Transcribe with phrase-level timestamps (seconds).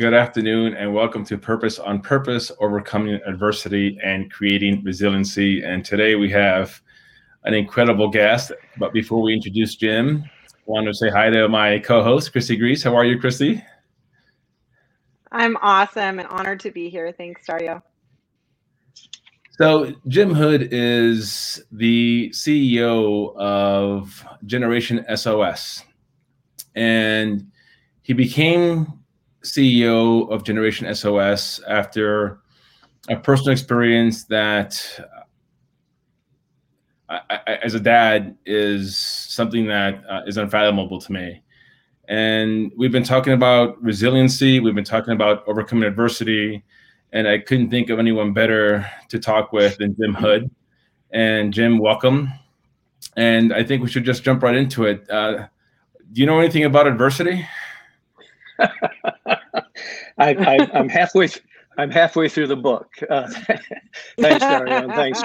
[0.00, 5.62] Good afternoon, and welcome to Purpose on Purpose Overcoming Adversity and Creating Resiliency.
[5.62, 6.80] And today we have
[7.44, 8.50] an incredible guest.
[8.78, 12.58] But before we introduce Jim, I want to say hi to my co host, Kristie
[12.58, 12.82] Grease.
[12.82, 13.62] How are you, Kristie?
[15.32, 17.12] I'm awesome and honored to be here.
[17.12, 17.82] Thanks, Dario.
[19.50, 25.84] So, Jim Hood is the CEO of Generation SOS.
[26.74, 27.52] And
[28.00, 28.99] he became
[29.42, 32.40] CEO of Generation SOS after
[33.08, 35.00] a personal experience that,
[37.08, 41.42] I, I, as a dad, is something that uh, is unfathomable to me.
[42.08, 46.64] And we've been talking about resiliency, we've been talking about overcoming adversity,
[47.12, 50.50] and I couldn't think of anyone better to talk with than Jim Hood.
[51.12, 52.32] And Jim, welcome.
[53.16, 55.08] And I think we should just jump right into it.
[55.10, 55.46] Uh,
[56.12, 57.46] do you know anything about adversity?
[60.20, 61.28] I, am halfway.
[61.78, 62.90] I'm halfway through the book.
[63.08, 63.28] Uh,
[64.18, 64.88] thanks, Dario.
[64.88, 65.22] Thanks,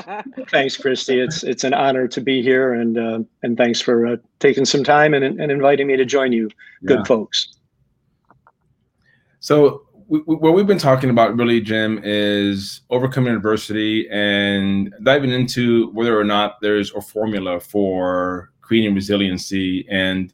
[0.50, 1.24] thanks, Kristie.
[1.24, 4.84] It's it's an honor to be here, and uh, and thanks for uh, taking some
[4.84, 6.50] time and, and inviting me to join you,
[6.86, 7.04] good yeah.
[7.06, 7.56] folks.
[9.40, 15.90] So we, what we've been talking about really, Jim, is overcoming adversity and diving into
[15.92, 20.34] whether or not there's a formula for creating resiliency and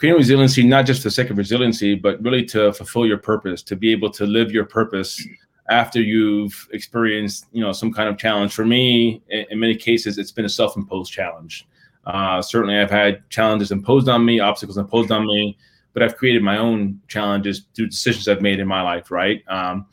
[0.00, 3.62] creating resiliency not just for the sake of resiliency, but really to fulfill your purpose,
[3.62, 5.22] to be able to live your purpose
[5.68, 8.54] after you've experienced, you know, some kind of challenge.
[8.54, 11.68] For me, in, in many cases, it's been a self-imposed challenge.
[12.06, 15.58] Uh, certainly, I've had challenges imposed on me, obstacles imposed on me,
[15.92, 19.42] but I've created my own challenges through decisions I've made in my life, right?
[19.48, 19.86] Um,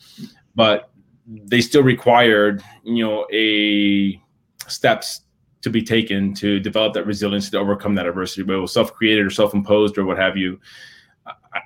[0.56, 0.90] but
[1.28, 4.22] they still required, you know, a
[4.70, 5.22] steps
[5.62, 9.26] to be taken to develop that resilience to overcome that adversity, whether it was self-created
[9.26, 10.60] or self-imposed or what have you.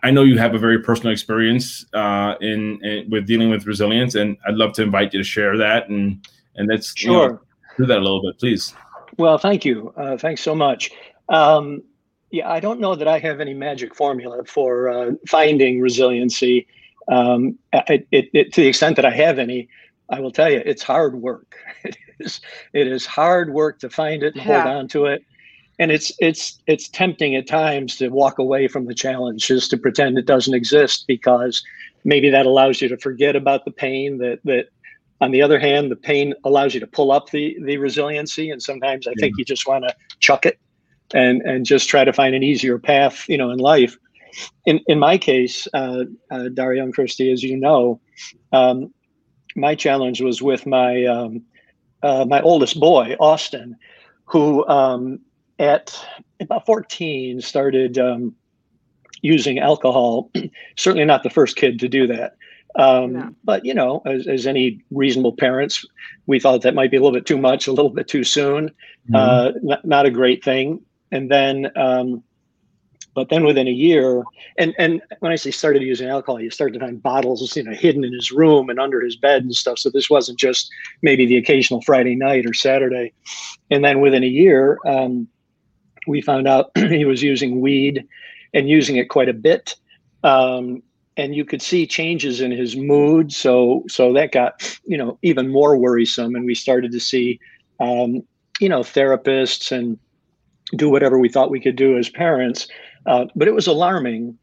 [0.03, 4.15] I know you have a very personal experience uh, in, in, with dealing with resilience,
[4.15, 7.23] and I'd love to invite you to share that and and let's sure.
[7.23, 7.39] You know,
[7.77, 8.73] do that a little bit, please.
[9.17, 9.93] Well, thank you.
[9.97, 10.91] Uh, thanks so much.
[11.29, 11.83] Um,
[12.31, 16.67] yeah, I don't know that I have any magic formula for uh, finding resiliency.
[17.07, 19.67] Um, it, it, it, to the extent that I have any,
[20.11, 21.55] I will tell you, it's hard work.
[22.21, 22.41] is
[22.73, 24.63] it is hard work to find it and yeah.
[24.63, 25.23] hold on to it
[25.79, 29.77] and it's it's it's tempting at times to walk away from the challenge just to
[29.77, 31.63] pretend it doesn't exist because
[32.03, 34.67] maybe that allows you to forget about the pain that that
[35.19, 38.61] on the other hand the pain allows you to pull up the the resiliency and
[38.61, 39.21] sometimes i yeah.
[39.21, 40.59] think you just want to chuck it
[41.13, 43.97] and and just try to find an easier path you know in life
[44.65, 47.99] in in my case uh, uh dario and kristie as you know
[48.53, 48.93] um,
[49.55, 51.43] my challenge was with my um,
[52.03, 53.75] uh, my oldest boy, Austin,
[54.25, 55.19] who um,
[55.59, 55.95] at
[56.39, 58.35] about 14 started um,
[59.21, 60.31] using alcohol.
[60.77, 62.35] Certainly not the first kid to do that.
[62.75, 63.35] Um, no.
[63.43, 65.85] But, you know, as, as, any reasonable parents,
[66.25, 68.69] we thought that might be a little bit too much, a little bit too soon.
[69.09, 69.15] Mm-hmm.
[69.15, 70.81] Uh, not, not, a great thing.
[71.11, 72.23] And then um,
[73.13, 74.23] but then within a year,
[74.57, 77.73] and and when I say started using alcohol, you started to find bottles, you know,
[77.73, 79.79] hidden in his room and under his bed and stuff.
[79.79, 80.69] So this wasn't just
[81.01, 83.13] maybe the occasional Friday night or Saturday.
[83.69, 85.27] And then within a year, um,
[86.07, 88.05] we found out he was using weed
[88.53, 89.75] and using it quite a bit.
[90.23, 90.81] Um,
[91.17, 93.33] and you could see changes in his mood.
[93.33, 97.41] So so that got you know even more worrisome, and we started to see
[97.81, 98.23] um,
[98.61, 99.99] you know therapists and
[100.77, 102.69] do whatever we thought we could do as parents
[103.05, 104.37] uh, but it was alarming.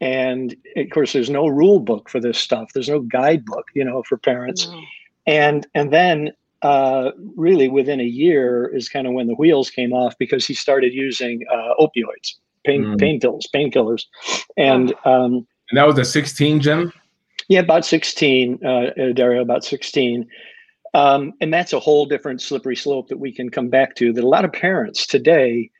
[0.00, 2.72] And of course, there's no rule book for this stuff.
[2.72, 4.66] There's no guidebook, you know, for parents.
[4.66, 4.80] No.
[5.26, 6.32] And and then
[6.62, 10.54] uh, really within a year is kind of when the wheels came off because he
[10.54, 12.98] started using uh, opioids, pain mm.
[12.98, 14.04] pain pills, painkillers,
[14.56, 16.92] and um, and that was at 16, Jim.
[17.48, 20.28] Yeah, about 16, uh, Dario, about 16.
[20.94, 24.22] Um, and that's a whole different slippery slope that we can come back to that
[24.22, 25.70] a lot of parents today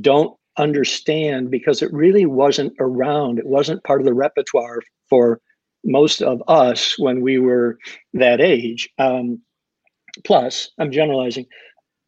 [0.00, 3.38] don't understand because it really wasn't around.
[3.38, 5.40] It wasn't part of the repertoire for
[5.84, 7.78] most of us when we were
[8.14, 8.88] that age.
[8.98, 9.40] Um,
[10.24, 11.46] plus, I'm generalizing.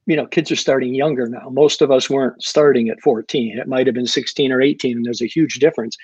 [0.06, 1.50] You know, kids are starting younger now.
[1.50, 3.58] Most of us weren't starting at 14.
[3.58, 5.96] It might have been 16 or 18, and there's a huge difference.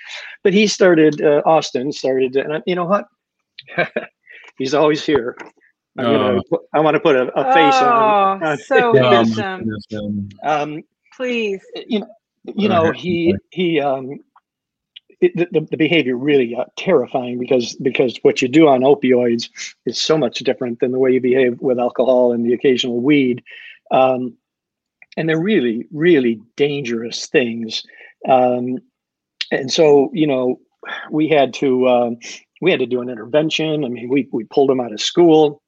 [0.43, 1.21] But he started.
[1.21, 3.05] Uh, Austin started, and you know what?
[4.57, 5.35] He's always here.
[5.97, 6.59] I'm gonna, oh.
[6.73, 8.43] I want to put a, a face oh, on.
[8.43, 10.29] on so handsome.
[10.43, 10.83] Um,
[11.15, 12.07] Please, you know,
[12.55, 14.19] you know he he um
[15.19, 19.49] it, the, the behavior really got terrifying because because what you do on opioids
[19.85, 23.43] is so much different than the way you behave with alcohol and the occasional weed
[23.91, 24.37] um,
[25.15, 27.83] and they're really really dangerous things
[28.29, 28.77] um,
[29.51, 30.59] and so you know
[31.11, 32.11] we had to uh,
[32.61, 33.83] we had to do an intervention.
[33.83, 35.61] I mean, we we pulled him out of school.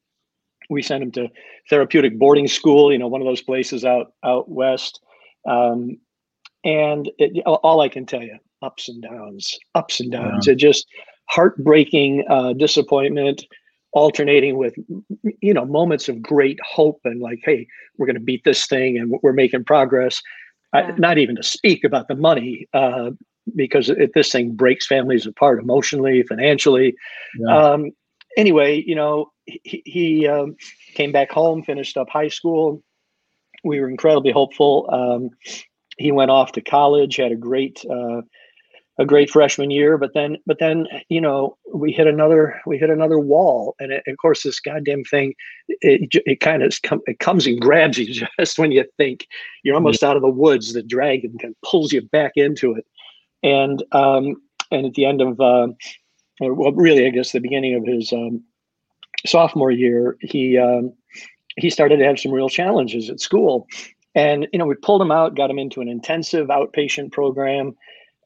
[0.70, 1.30] We sent him to
[1.70, 2.92] therapeutic boarding school.
[2.92, 5.02] You know, one of those places out out west.
[5.48, 5.98] Um,
[6.64, 10.48] and it, all I can tell you, ups and downs, ups and downs.
[10.48, 10.54] Yeah.
[10.54, 10.88] It just
[11.30, 13.46] heartbreaking uh, disappointment,
[13.94, 14.76] alternating with
[15.42, 17.68] you know moments of great hope and like, hey,
[17.98, 20.22] we're going to beat this thing and we're making progress.
[20.74, 20.82] Yeah.
[20.82, 23.12] I, not even to speak about the money, uh,
[23.56, 26.96] because it, this thing breaks families apart emotionally, financially.
[27.40, 27.58] Yeah.
[27.58, 27.92] Um,
[28.38, 30.56] anyway, you know, he, he um,
[30.94, 32.84] came back home, finished up high school.
[33.64, 34.90] We were incredibly hopeful.
[34.92, 35.32] Um,
[36.00, 38.22] he went off to college, had a great uh,
[38.98, 42.90] a great freshman year, but then but then you know we hit another we hit
[42.90, 45.34] another wall, and it, of course this goddamn thing
[45.68, 49.28] it it kind of com- it comes and grabs you just when you think.
[49.64, 50.74] You're almost out of the woods.
[50.74, 52.86] The dragon kind of pulls you back into it,
[53.44, 54.36] and um,
[54.72, 55.68] and at the end of uh,
[56.40, 58.44] well, really, I guess the beginning of his um,
[59.26, 60.94] sophomore year, he um,
[61.58, 63.68] he started to have some real challenges at school,
[64.16, 67.76] and you know we pulled him out, got him into an intensive outpatient program.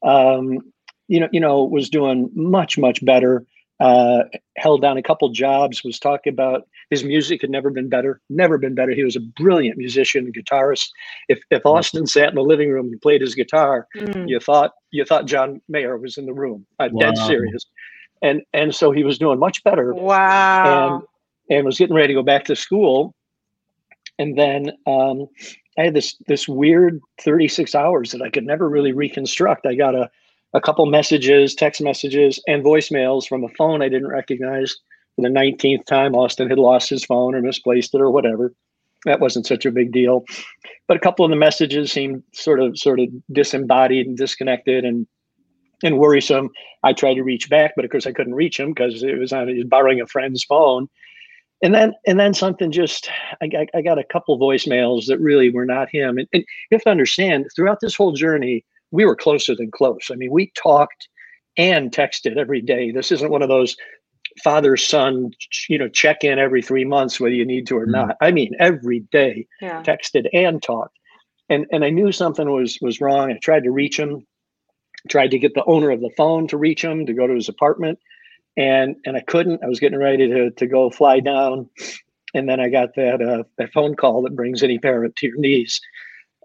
[0.04, 0.60] Um,
[1.08, 3.46] you know, you know, was doing much much better.
[3.80, 4.24] Uh,
[4.56, 5.84] held down a couple jobs.
[5.84, 8.92] Was talking about his music had never been better, never been better.
[8.92, 10.90] He was a brilliant musician, and guitarist.
[11.28, 14.30] If if Austin sat in the living room and played his guitar, mm.
[14.30, 16.66] you thought you thought John Mayer was in the room.
[16.80, 17.00] I'm wow.
[17.02, 17.66] dead serious.
[18.22, 19.94] And and so he was doing much better.
[19.94, 20.96] Wow.
[21.50, 23.14] And and was getting ready to go back to school.
[24.20, 25.28] And then um,
[25.78, 29.66] I had this this weird 36 hours that I could never really reconstruct.
[29.66, 30.10] I got a
[30.54, 34.76] a couple messages, text messages, and voicemails from a phone I didn't recognize.
[35.16, 38.54] For the 19th time, Austin had lost his phone or misplaced it or whatever.
[39.06, 40.26] That wasn't such a big deal.
[40.88, 45.08] But a couple of the messages seemed sort of sort of disembodied and disconnected and
[45.84, 46.50] and worrisome.
[46.84, 49.34] I tried to reach back, but of course I couldn't reach him because it was
[49.34, 50.88] on he was borrowing a friend's phone
[51.64, 53.10] and then and then something just
[53.42, 56.18] I, got, I got a couple voicemails that really were not him.
[56.20, 60.10] And, and, you have to understand throughout this whole journey we were closer than close.
[60.12, 61.08] I mean we talked
[61.58, 62.92] and texted every day.
[62.92, 63.76] This isn't one of those
[64.44, 65.32] father son
[65.70, 67.92] you know check in every three months whether you need to or mm-hmm.
[67.92, 68.18] not.
[68.22, 69.82] I mean every day yeah.
[69.84, 70.98] texted and talked.
[71.50, 73.32] And and i knew something was was wrong.
[73.32, 74.28] I tried to reach him
[75.10, 77.50] tried to get the owner of the phone to reach him to go to his
[77.50, 78.00] apartment
[78.58, 79.64] and and I couldn't.
[79.64, 81.70] I was getting ready to to go fly down,
[82.34, 85.38] and then I got that uh, that phone call that brings any parent to your
[85.38, 85.82] knees.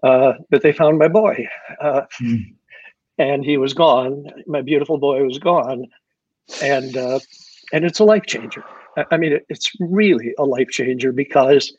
[0.01, 1.45] Uh, that they found my boy,
[1.81, 2.55] uh, mm.
[3.17, 4.25] and he was gone.
[4.47, 5.87] My beautiful boy was gone,
[6.63, 7.19] and uh,
[7.73, 8.63] and it's a life changer.
[8.97, 11.73] I, I mean, it, it's really a life changer because,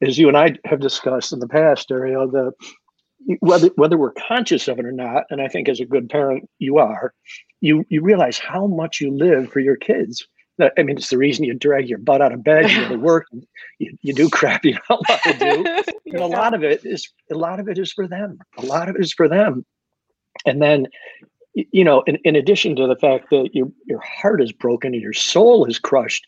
[0.00, 2.52] as you and I have discussed in the past, Dario, the
[3.40, 6.48] whether whether we're conscious of it or not, and I think as a good parent
[6.58, 7.12] you are,
[7.60, 10.26] you you realize how much you live for your kids.
[10.58, 12.98] I mean, it's the reason you drag your butt out of bed, you go to
[12.98, 13.26] work,
[13.78, 15.92] you, you do crap you don't want to do.
[16.06, 18.38] And a lot of it is a lot of it is for them.
[18.58, 19.66] A lot of it is for them.
[20.46, 20.86] And then,
[21.52, 25.02] you know, in, in addition to the fact that your your heart is broken and
[25.02, 26.24] your soul is crushed,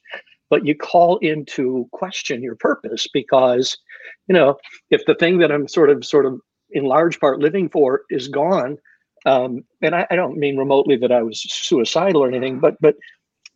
[0.51, 3.79] but you call into question your purpose because,
[4.27, 4.57] you know,
[4.91, 6.41] if the thing that I'm sort of sort of
[6.71, 8.79] in large part living for is gone,
[9.27, 12.97] um, and I, I, don't mean remotely that I was suicidal or anything, but but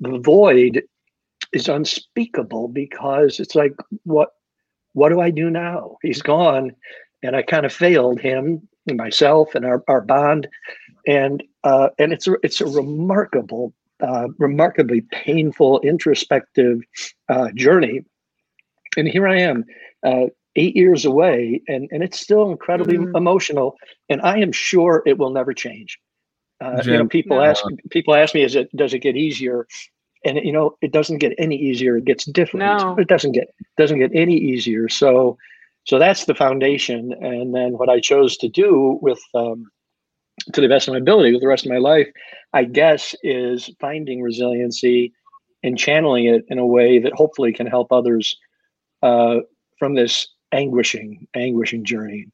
[0.00, 0.82] the void
[1.52, 4.30] is unspeakable because it's like what
[4.94, 5.96] what do I do now?
[6.02, 6.72] He's gone,
[7.22, 10.48] and I kind of failed him and myself and our, our bond,
[11.06, 16.80] and uh, and it's a, it's a remarkable, uh, remarkably painful, introspective
[17.28, 18.04] uh, journey.
[18.96, 19.64] And here I am,
[20.04, 23.16] uh, eight years away and, and it's still incredibly mm-hmm.
[23.16, 23.76] emotional
[24.08, 25.98] and i am sure it will never change
[26.60, 27.44] uh, you know people no.
[27.44, 29.66] ask people ask me is it does it get easier
[30.24, 32.96] and you know it doesn't get any easier it gets different no.
[32.98, 35.36] it doesn't get doesn't get any easier so
[35.84, 39.70] so that's the foundation and then what i chose to do with um,
[40.52, 42.08] to the best of my ability with the rest of my life
[42.52, 45.12] i guess is finding resiliency
[45.62, 48.36] and channeling it in a way that hopefully can help others
[49.02, 49.38] uh,
[49.78, 52.28] from this anguishing, anguishing journey.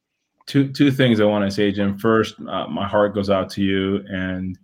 [0.46, 1.98] Two two things I want to say, Jim.
[1.98, 4.58] First, uh, my heart goes out to you, and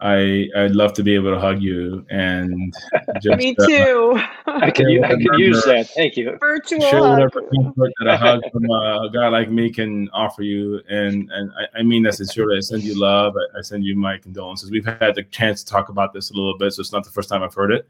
[0.00, 2.74] I I'd love to be able to hug you and
[3.22, 4.12] just, me uh, too.
[4.46, 5.88] Uh, I can I can use that.
[5.94, 6.36] Thank you.
[6.38, 10.42] Virtual share whatever comfort that a hug from a, a, guy like me can offer
[10.42, 12.58] you, and and I, I mean that sincerely.
[12.58, 13.34] I send you love.
[13.36, 14.70] I, I, send you my condolences.
[14.70, 17.10] We've had the chance to talk about this a little bit, so it's not the
[17.10, 17.88] first time I've heard it.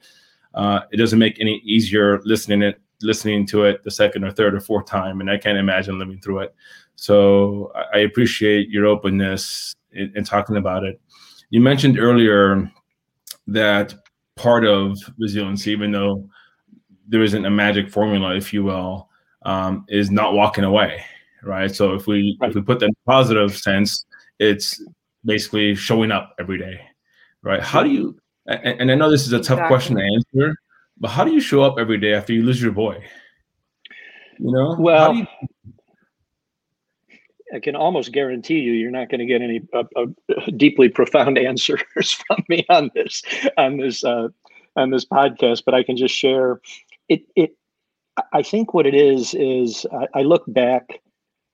[0.55, 4.55] Uh, it doesn't make any easier listening it listening to it the second or third
[4.55, 6.55] or fourth time, and I can't imagine living through it.
[6.97, 11.01] So I appreciate your openness in, in talking about it.
[11.51, 12.71] You mentioned earlier
[13.47, 13.95] that
[14.37, 16.29] part of resiliency, even though
[17.07, 19.09] there isn't a magic formula, if you will,
[19.45, 21.05] um, is not walking away,
[21.43, 21.75] right?
[21.75, 22.49] So if we right.
[22.49, 24.07] if we put that in positive sense,
[24.39, 24.83] it's
[25.25, 26.81] basically showing up every day,
[27.43, 27.61] right?
[27.61, 28.19] How do you?
[28.47, 29.69] And, and I know this is a tough exactly.
[29.69, 30.57] question to answer,
[30.99, 33.05] but how do you show up every day after you lose your boy?
[34.39, 35.15] You know, well.
[35.15, 35.27] You...
[37.55, 40.07] I can almost guarantee you, you're not going to get any uh, uh,
[40.57, 43.23] deeply profound answers from me on this
[43.57, 44.29] on this uh,
[44.77, 45.63] on this podcast.
[45.65, 46.61] But I can just share
[47.09, 47.23] it.
[47.37, 47.57] It
[48.33, 51.01] I think what it is is I, I look back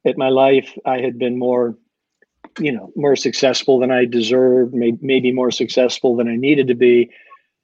[0.07, 0.77] at my life.
[0.85, 1.77] I had been more,
[2.59, 6.75] you know, more successful than I deserved, maybe, maybe more successful than I needed to
[6.75, 7.11] be.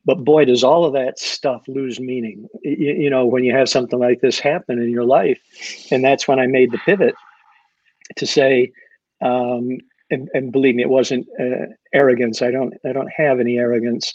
[0.06, 3.68] But boy, does all of that stuff lose meaning, you, you know, when you have
[3.68, 5.40] something like this happen in your life.
[5.90, 7.14] And that's when I made the pivot
[8.16, 8.72] to say,
[9.20, 9.78] um,
[10.10, 12.40] and, and believe me, it wasn't uh, arrogance.
[12.40, 14.14] I don't, I don't have any arrogance.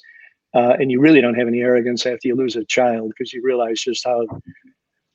[0.54, 3.42] Uh, and you really don't have any arrogance after you lose a child because you
[3.44, 4.26] realize just how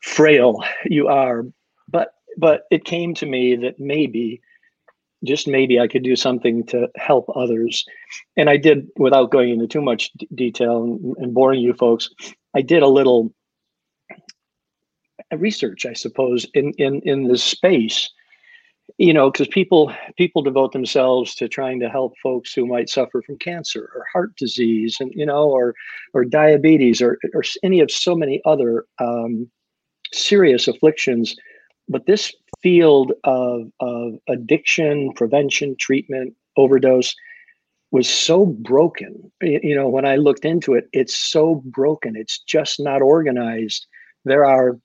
[0.00, 1.44] frail you are.
[1.88, 4.40] But but it came to me that maybe,
[5.26, 7.84] just maybe, I could do something to help others,
[8.36, 12.10] and I did without going into too much d- detail and, and boring you folks.
[12.54, 13.32] I did a little
[15.36, 18.10] research, I suppose, in in in this space
[18.98, 23.22] you know because people people devote themselves to trying to help folks who might suffer
[23.22, 25.74] from cancer or heart disease and you know or
[26.14, 29.50] or diabetes or or any of so many other um,
[30.12, 31.36] serious afflictions
[31.88, 32.34] but this
[32.66, 37.14] field of of addiction prevention treatment overdose
[37.92, 42.80] was so broken you know when i looked into it it's so broken it's just
[42.80, 43.86] not organized
[44.24, 44.76] there are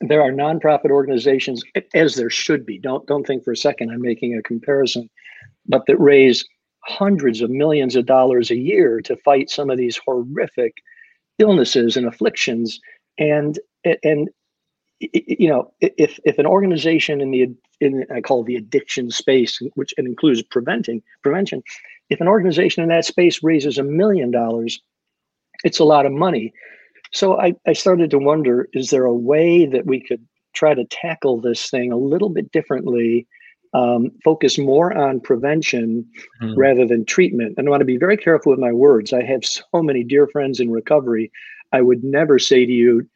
[0.00, 1.62] there are nonprofit organizations,
[1.94, 2.78] as there should be.
[2.78, 5.08] Don't don't think for a second I'm making a comparison,
[5.66, 6.44] but that raise
[6.84, 10.74] hundreds of millions of dollars a year to fight some of these horrific
[11.38, 12.80] illnesses and afflictions.
[13.18, 13.58] And
[14.02, 14.28] and
[15.12, 17.48] you know, if if an organization in the
[17.80, 21.62] in I call it the addiction space, which it includes preventing prevention,
[22.10, 24.80] if an organization in that space raises a million dollars,
[25.64, 26.52] it's a lot of money.
[27.12, 30.84] So I, I started to wonder is there a way that we could try to
[30.86, 33.26] tackle this thing a little bit differently,
[33.74, 36.06] um, focus more on prevention
[36.42, 36.54] mm.
[36.56, 37.54] rather than treatment?
[37.56, 39.12] And I want to be very careful with my words.
[39.12, 41.30] I have so many dear friends in recovery.
[41.72, 43.08] I would never say to you,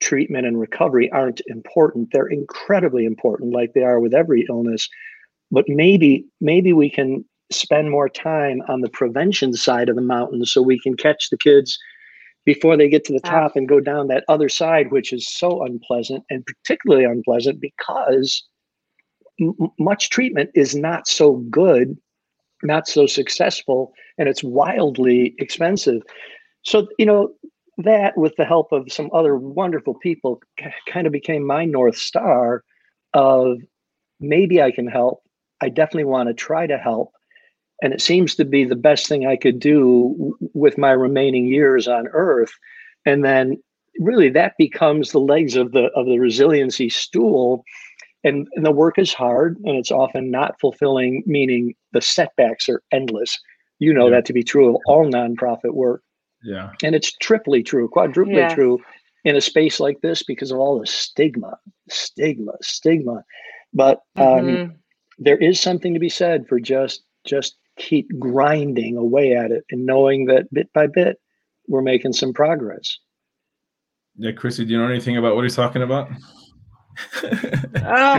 [0.00, 2.10] treatment and recovery aren't important.
[2.12, 4.88] They're incredibly important, like they are with every illness.
[5.50, 10.44] But maybe, maybe we can spend more time on the prevention side of the mountain
[10.44, 11.78] so we can catch the kids
[12.44, 15.64] before they get to the top and go down that other side, which is so
[15.64, 18.42] unpleasant and particularly unpleasant because
[19.40, 21.96] m- much treatment is not so good,
[22.62, 26.02] not so successful, and it's wildly expensive.
[26.62, 27.34] So, you know,
[27.78, 30.40] that with the help of some other wonderful people
[30.88, 32.64] kind of became my North Star
[33.12, 33.58] of
[34.20, 35.22] maybe I can help.
[35.60, 37.12] I definitely want to try to help
[37.82, 41.86] and it seems to be the best thing I could do with my remaining years
[41.86, 42.52] on Earth.
[43.04, 43.62] And then
[43.98, 47.64] really that becomes the legs of the of the resiliency stool.
[48.24, 52.82] And, and the work is hard and it's often not fulfilling, meaning the setbacks are
[52.90, 53.38] endless.
[53.78, 54.16] You know yeah.
[54.16, 56.02] that to be true of all nonprofit work.
[56.46, 56.70] Yeah.
[56.82, 58.54] And it's triply true, quadruply yeah.
[58.54, 58.80] true
[59.24, 61.58] in a space like this because of all the stigma,
[61.90, 63.24] stigma, stigma.
[63.74, 64.72] But um, mm-hmm.
[65.18, 69.84] there is something to be said for just just keep grinding away at it and
[69.84, 71.20] knowing that bit by bit
[71.68, 72.96] we're making some progress.
[74.16, 76.08] Yeah, Chrissy, do you know anything about what he's talking about?
[77.22, 78.18] oh,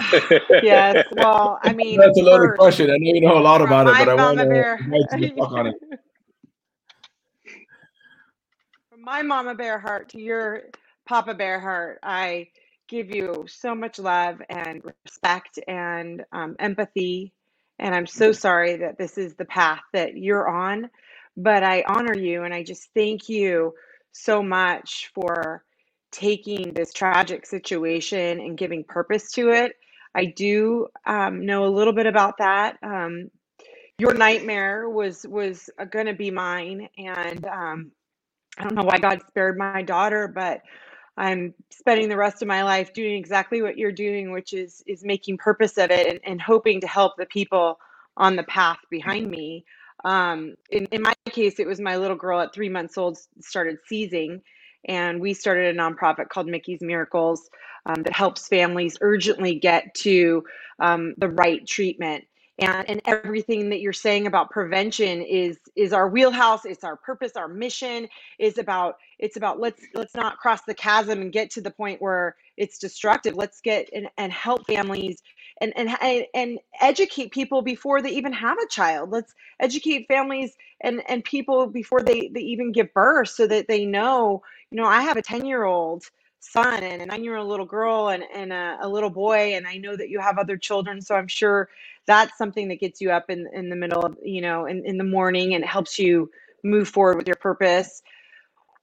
[0.61, 1.07] yes.
[1.13, 2.91] Well, I mean, that's a loaded first, question.
[2.91, 5.75] I know you know a lot about it, but I want to talk on it.
[8.89, 10.63] From my mama bear heart to your
[11.05, 12.49] papa bear heart, I
[12.89, 17.31] give you so much love and respect and um, empathy
[17.79, 20.89] and I'm so sorry that this is the path that you're on,
[21.37, 23.75] but I honor you and I just thank you
[24.11, 25.63] so much for
[26.11, 29.71] taking this tragic situation and giving purpose to it.
[30.15, 32.75] I do um, know a little bit about that.
[32.83, 33.31] Um,
[33.99, 37.91] your nightmare was was going to be mine, and um,
[38.57, 40.61] I don't know why God spared my daughter, but
[41.17, 45.03] I'm spending the rest of my life doing exactly what you're doing, which is is
[45.03, 47.79] making purpose of it and, and hoping to help the people
[48.17, 49.65] on the path behind me.
[50.05, 53.77] Um, in, in my case, it was my little girl at three months old started
[53.87, 54.41] seizing,
[54.85, 57.49] and we started a nonprofit called Mickey's Miracles
[57.85, 60.43] um, that helps families urgently get to
[60.79, 62.25] um, the right treatment.
[62.59, 67.33] And and everything that you're saying about prevention is is our wheelhouse it's our purpose
[67.35, 68.07] our mission
[68.39, 72.01] is about it's about let's let's not cross the chasm and get to the point
[72.01, 73.35] where it's destructive.
[73.35, 75.21] Let's get and, and help families
[75.61, 79.11] and, and and educate people before they even have a child.
[79.11, 83.85] Let's educate families and and people before they they even give birth so that they
[83.85, 86.03] know you know i have a 10 year old
[86.39, 89.67] son and a nine year old little girl and, and a, a, little boy and
[89.67, 91.69] i know that you have other children so i'm sure
[92.05, 94.97] that's something that gets you up in, in the middle of you know in, in
[94.97, 96.29] the morning and helps you
[96.63, 98.01] move forward with your purpose.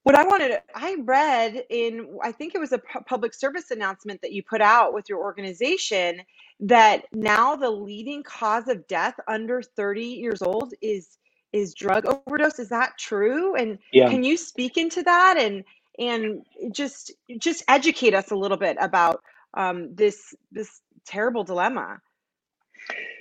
[0.03, 4.33] What i wanted i read in i think it was a public service announcement that
[4.33, 6.21] you put out with your organization
[6.61, 11.17] that now the leading cause of death under 30 years old is
[11.55, 12.59] is drug overdose.
[12.59, 13.55] Is that true?
[13.55, 14.11] And yeah.
[14.11, 15.37] can you speak into that?
[15.39, 15.63] And
[15.99, 19.23] and just just educate us a little bit about
[19.55, 21.99] um, this this terrible dilemma.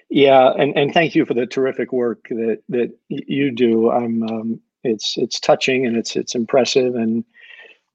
[0.10, 3.92] Yeah, and, and thank you for the terrific work that that you do.
[3.92, 7.24] I'm um, it's it's touching and it's it's impressive, and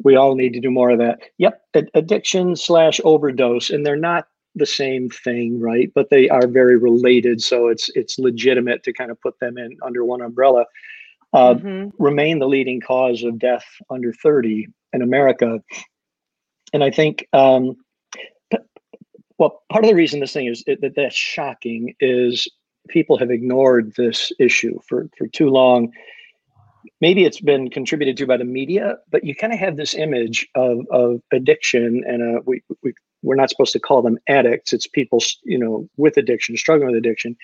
[0.02, 1.20] we all need to do more of that.
[1.38, 1.62] Yep,
[1.94, 5.92] addiction slash overdose, and they're not the same thing, right?
[5.94, 9.76] But they are very related, so it's it's legitimate to kind of put them in
[9.82, 10.64] under one umbrella
[11.32, 11.88] uh, mm-hmm.
[12.02, 15.60] remain the leading cause of death under 30 in America.
[16.72, 17.76] And I think, um,
[19.38, 22.48] well, part of the reason this thing is that that's shocking is
[22.88, 25.92] people have ignored this issue for, for too long.
[27.00, 30.48] Maybe it's been contributed to by the media, but you kind of have this image
[30.54, 32.92] of, of addiction, and uh, we, we
[33.22, 34.72] we're not supposed to call them addicts.
[34.72, 37.36] It's people, you know, with addiction, struggling with addiction.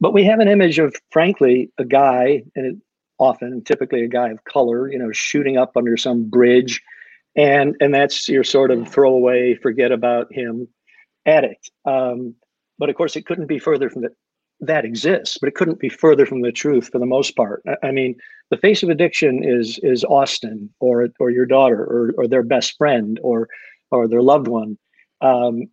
[0.00, 2.76] But we have an image of, frankly, a guy, and it,
[3.20, 6.82] often typically a guy of color you know shooting up under some bridge.
[7.36, 10.66] And and that's your sort of throwaway forget about him
[11.26, 11.70] addict.
[11.84, 12.34] Um,
[12.78, 14.12] but of course it couldn't be further from that
[14.62, 17.62] that exists but it couldn't be further from the truth for the most part.
[17.68, 18.16] I, I mean
[18.50, 22.76] the face of addiction is is austin or or your daughter or or their best
[22.76, 23.48] friend or
[23.92, 24.76] or their loved one.
[25.20, 25.64] Um,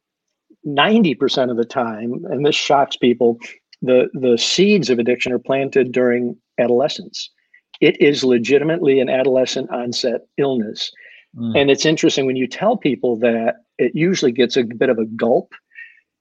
[0.66, 3.38] 90% of the time and this shocks people
[3.82, 7.30] the the seeds of addiction are planted during adolescence
[7.82, 10.92] it is legitimately an adolescent onset illness.
[11.36, 11.62] Mm.
[11.62, 15.06] And it's interesting when you tell people that, it usually gets a bit of a
[15.06, 15.54] gulp,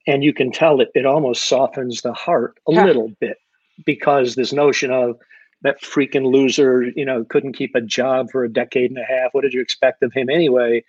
[0.07, 2.85] and you can tell it, it almost softens the heart a yeah.
[2.85, 3.39] little bit
[3.85, 5.17] because this notion of
[5.63, 9.33] that freaking loser, you know, couldn't keep a job for a decade and a half.
[9.33, 10.85] What did you expect of him anyway?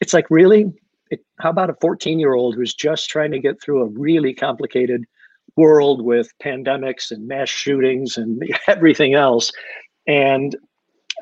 [0.00, 0.72] It's like, really?
[1.10, 4.34] It, how about a 14 year old who's just trying to get through a really
[4.34, 5.04] complicated
[5.56, 9.50] world with pandemics and mass shootings and everything else
[10.08, 10.56] and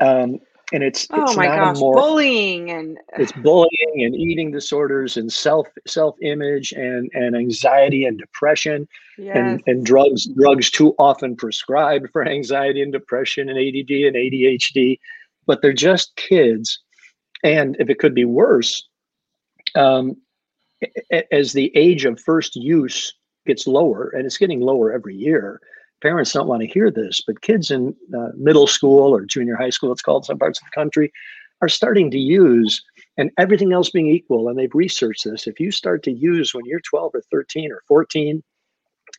[0.01, 0.39] um,
[0.73, 5.33] and it's oh it's my gosh, more, bullying and it's bullying and eating disorders and
[5.33, 9.37] self self image and and anxiety and depression yes.
[9.37, 14.99] and and drugs drugs too often prescribed for anxiety and depression and ADD and ADHD,
[15.47, 16.81] but they're just kids,
[17.45, 18.89] and if it could be worse,
[19.75, 20.17] um,
[21.31, 23.15] as the age of first use
[23.47, 25.61] gets lower, and it's getting lower every year
[26.03, 29.71] parents don't want to hear this, but kids in uh, middle school or junior high
[29.71, 31.13] school, it's called some parts of the country,
[31.63, 32.83] are starting to use,
[33.17, 35.47] and everything else being equal, and they've researched this.
[35.47, 38.43] If you start to use when you're 12 or 13 or 14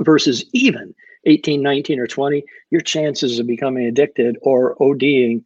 [0.01, 0.93] versus even
[1.25, 5.43] 18, 19, or 20, your chances of becoming addicted or ODing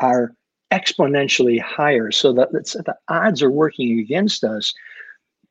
[0.00, 0.34] are
[0.72, 2.10] exponentially higher.
[2.10, 4.74] So that the odds are working against us.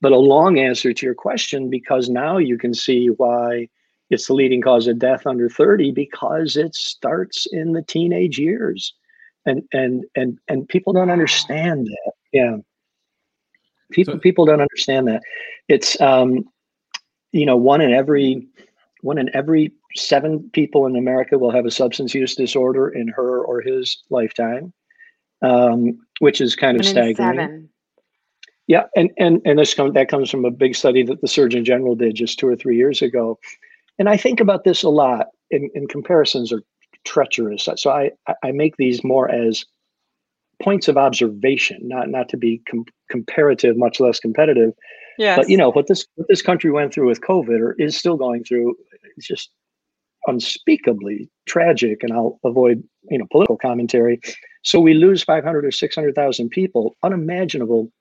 [0.01, 3.69] But a long answer to your question, because now you can see why
[4.09, 8.93] it's the leading cause of death under 30 because it starts in the teenage years.
[9.45, 12.11] And and and and people don't understand that.
[12.31, 12.57] Yeah.
[13.91, 15.21] People so, people don't understand that.
[15.67, 16.45] It's um
[17.33, 18.47] you know, one in every
[19.01, 23.43] one in every seven people in America will have a substance use disorder in her
[23.43, 24.71] or his lifetime,
[25.41, 27.15] um, which is kind of staggering.
[27.15, 27.69] Seven.
[28.67, 31.65] Yeah, and and and this comes that comes from a big study that the Surgeon
[31.65, 33.37] General did just two or three years ago,
[33.99, 35.27] and I think about this a lot.
[35.51, 36.63] In, in comparisons are
[37.05, 38.11] treacherous, so I
[38.43, 39.63] I make these more as
[40.61, 44.73] points of observation, not not to be com- comparative, much less competitive.
[45.19, 45.37] Yes.
[45.37, 48.17] But you know what this what this country went through with COVID or is still
[48.17, 48.75] going through.
[49.15, 49.51] It's just
[50.25, 54.19] unspeakably tragic, and I'll avoid you know political commentary.
[54.63, 57.91] So we lose 500 or 600,000 people, unimaginable.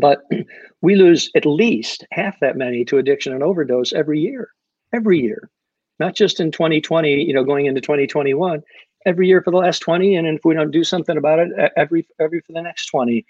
[0.00, 0.20] But
[0.80, 4.48] we lose at least half that many to addiction and overdose every year
[4.92, 5.50] every year,
[5.98, 8.62] not just in 2020, you know, going into 2021,
[9.06, 10.16] every year for the last 20.
[10.16, 13.24] And if we don't do something about it, every, every for the next 20.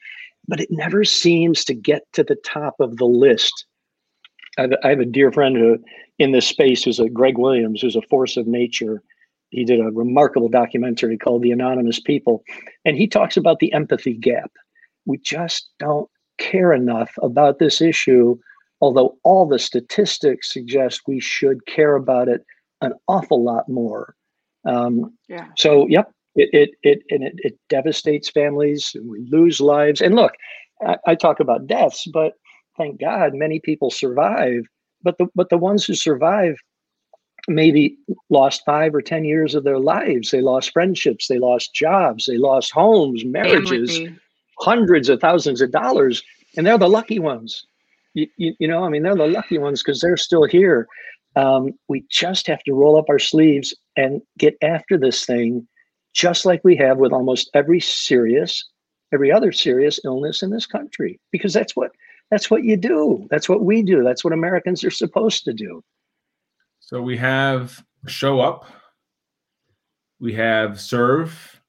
[0.49, 3.67] But it never seems to get to the top of the list
[4.59, 5.79] I have, I have a dear friend who,
[6.19, 9.03] in this space, who's a Greg Williams, who's a force of nature.
[9.51, 12.43] He did a remarkable documentary called The Anonymous People,
[12.85, 14.51] and he talks about the empathy gap.
[15.07, 18.39] We just don't care enough about this issue,
[18.83, 22.45] although all the statistics suggest we should care about it
[22.83, 24.15] an awful lot more.
[24.67, 25.47] Um, yeah.
[25.57, 28.91] So, yep, it it it and it, it devastates families.
[28.95, 30.03] And we lose lives.
[30.03, 30.33] And look,
[30.85, 32.35] I, I talk about deaths, but
[32.77, 34.67] thank God many people survive.
[35.03, 36.57] But the but the ones who survive
[37.49, 37.97] maybe
[38.31, 40.31] lost five or ten years of their lives.
[40.31, 41.29] They lost friendships.
[41.29, 42.27] They lost jobs.
[42.27, 44.01] They lost homes, marriages,
[44.61, 46.23] hundreds of thousands of dollars,
[46.57, 47.67] and they're the lucky ones.
[48.15, 50.87] You, you, know, I mean, they're the lucky ones because they're still here.
[51.35, 55.67] Um, we just have to roll up our sleeves and get after this thing,
[56.15, 58.69] just like we have with almost every serious,
[59.15, 61.93] every other serious illness in this country, because that's what
[62.31, 63.27] that's what you do.
[63.31, 64.03] That's what we do.
[64.03, 65.83] That's what Americans are supposed to do.
[66.81, 68.67] So we have show up,
[70.21, 71.61] we have serve,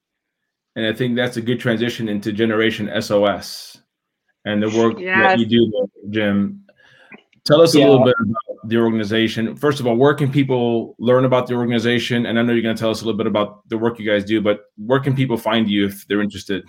[0.76, 3.78] and I think that's a good transition into Generation SOS
[4.44, 5.18] and the work yes.
[5.18, 6.64] that you do, Jim.
[7.44, 7.88] Tell us a yeah.
[7.88, 9.54] little bit about the organization.
[9.54, 12.24] First of all, where can people learn about the organization?
[12.24, 14.10] And I know you're going to tell us a little bit about the work you
[14.10, 16.64] guys do, but where can people find you if they're interested?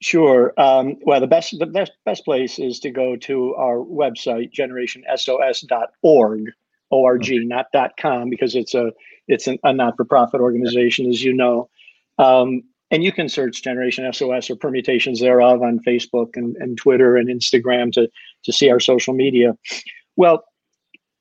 [0.00, 0.54] Sure.
[0.56, 6.44] Um, well, the best the best best place is to go to our website, generationsos.org,
[6.90, 7.38] org, okay.
[7.40, 7.66] not
[8.00, 8.92] .com, because it's a
[9.28, 11.68] it's an, a not for profit organization, as you know.
[12.18, 17.16] Um, and you can search Generation SOS or permutations thereof on Facebook and, and Twitter
[17.16, 18.08] and Instagram to
[18.44, 19.56] to see our social media.
[20.16, 20.44] Well,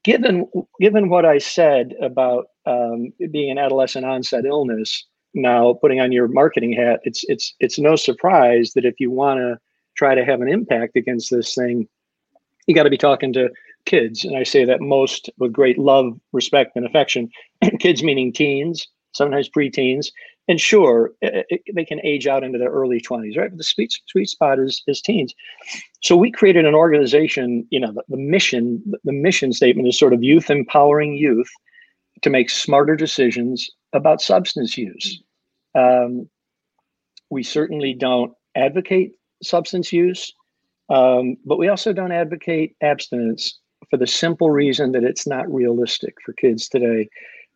[0.03, 6.11] given given what I said about um, being an adolescent onset illness, now putting on
[6.11, 9.57] your marketing hat, it's it's it's no surprise that if you want to
[9.95, 11.87] try to have an impact against this thing,
[12.67, 13.49] you got to be talking to
[13.85, 17.29] kids, and I say that most with great love, respect, and affection.
[17.79, 20.07] kids meaning teens, sometimes preteens,
[20.49, 23.51] and sure, it, it, they can age out into their early 20s, right?
[23.51, 25.33] But the sweet sweet spot is is teens.
[26.01, 27.67] So we created an organization.
[27.69, 31.49] You know, the, the mission the mission statement is sort of youth empowering youth
[32.23, 35.21] to make smarter decisions about substance use.
[35.75, 36.27] Um,
[37.29, 39.11] we certainly don't advocate
[39.43, 40.33] substance use,
[40.89, 43.59] um, but we also don't advocate abstinence
[43.91, 47.07] for the simple reason that it's not realistic for kids today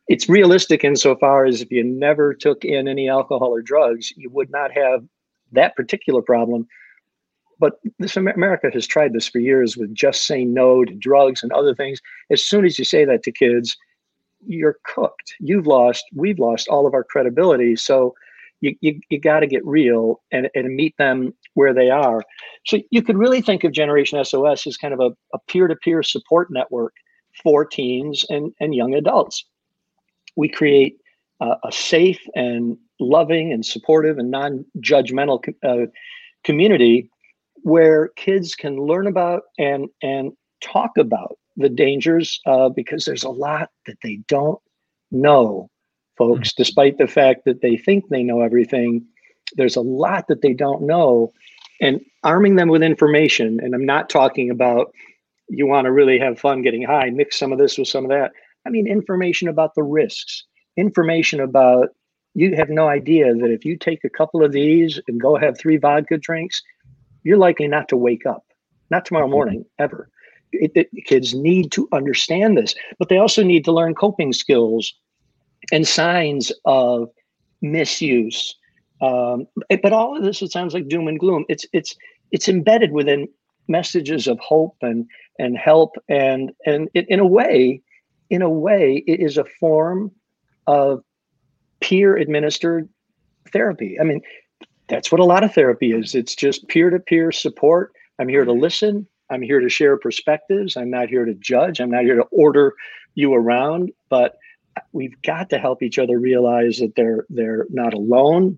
[0.07, 4.51] it's realistic insofar as if you never took in any alcohol or drugs, you would
[4.51, 5.03] not have
[5.51, 6.67] that particular problem.
[7.59, 11.51] But this America has tried this for years with just saying no to drugs and
[11.53, 12.01] other things.
[12.29, 13.77] As soon as you say that to kids,
[14.45, 15.35] you're cooked.
[15.39, 17.77] You've lost, we've lost all of our credibility.
[17.77, 18.13] So
[18.59, 22.21] you, you, you got to get real and, and meet them where they are.
[22.65, 26.49] So you could really think of Generation SOS as kind of a, a peer-to-peer support
[26.51, 26.93] network
[27.41, 29.45] for teens and, and young adults
[30.35, 30.97] we create
[31.41, 35.87] uh, a safe and loving and supportive and non-judgmental uh,
[36.43, 37.09] community
[37.63, 43.29] where kids can learn about and and talk about the dangers uh, because there's a
[43.29, 44.59] lot that they don't
[45.11, 45.69] know
[46.17, 46.49] folks.
[46.49, 46.61] Mm-hmm.
[46.61, 49.05] despite the fact that they think they know everything
[49.55, 51.31] there's a lot that they don't know.
[51.79, 54.93] And arming them with information and i'm not talking about
[55.49, 58.09] you want to really have fun getting high mix some of this with some of
[58.09, 58.31] that
[58.65, 60.43] I mean, information about the risks,
[60.77, 61.89] information about
[62.35, 65.57] you have no idea that if you take a couple of these and go have
[65.57, 66.61] three vodka drinks,
[67.23, 68.45] you're likely not to wake up,
[68.89, 69.33] not tomorrow mm-hmm.
[69.33, 70.09] morning, ever.
[70.51, 74.93] It, it, kids need to understand this, but they also need to learn coping skills
[75.71, 77.09] and signs of
[77.61, 78.55] misuse.
[79.01, 79.47] Um,
[79.81, 81.45] but all of this, it sounds like doom and gloom.
[81.49, 81.95] It's it's
[82.31, 83.27] it's embedded within
[83.67, 85.07] messages of hope and
[85.39, 87.81] and help and and in a way,
[88.33, 90.11] in a way, it is a form
[90.65, 91.03] of
[91.81, 92.89] peer administered
[93.51, 93.99] therapy.
[93.99, 94.21] I mean,
[94.89, 96.15] that's what a lot of therapy is.
[96.15, 97.93] It's just peer to peer support.
[98.17, 99.05] I'm here to listen.
[99.29, 100.75] I'm here to share perspectives.
[100.75, 101.79] I'm not here to judge.
[101.79, 102.73] I'm not here to order
[103.13, 104.39] you around, but
[104.93, 108.57] we've got to help each other realize that they're they're not alone.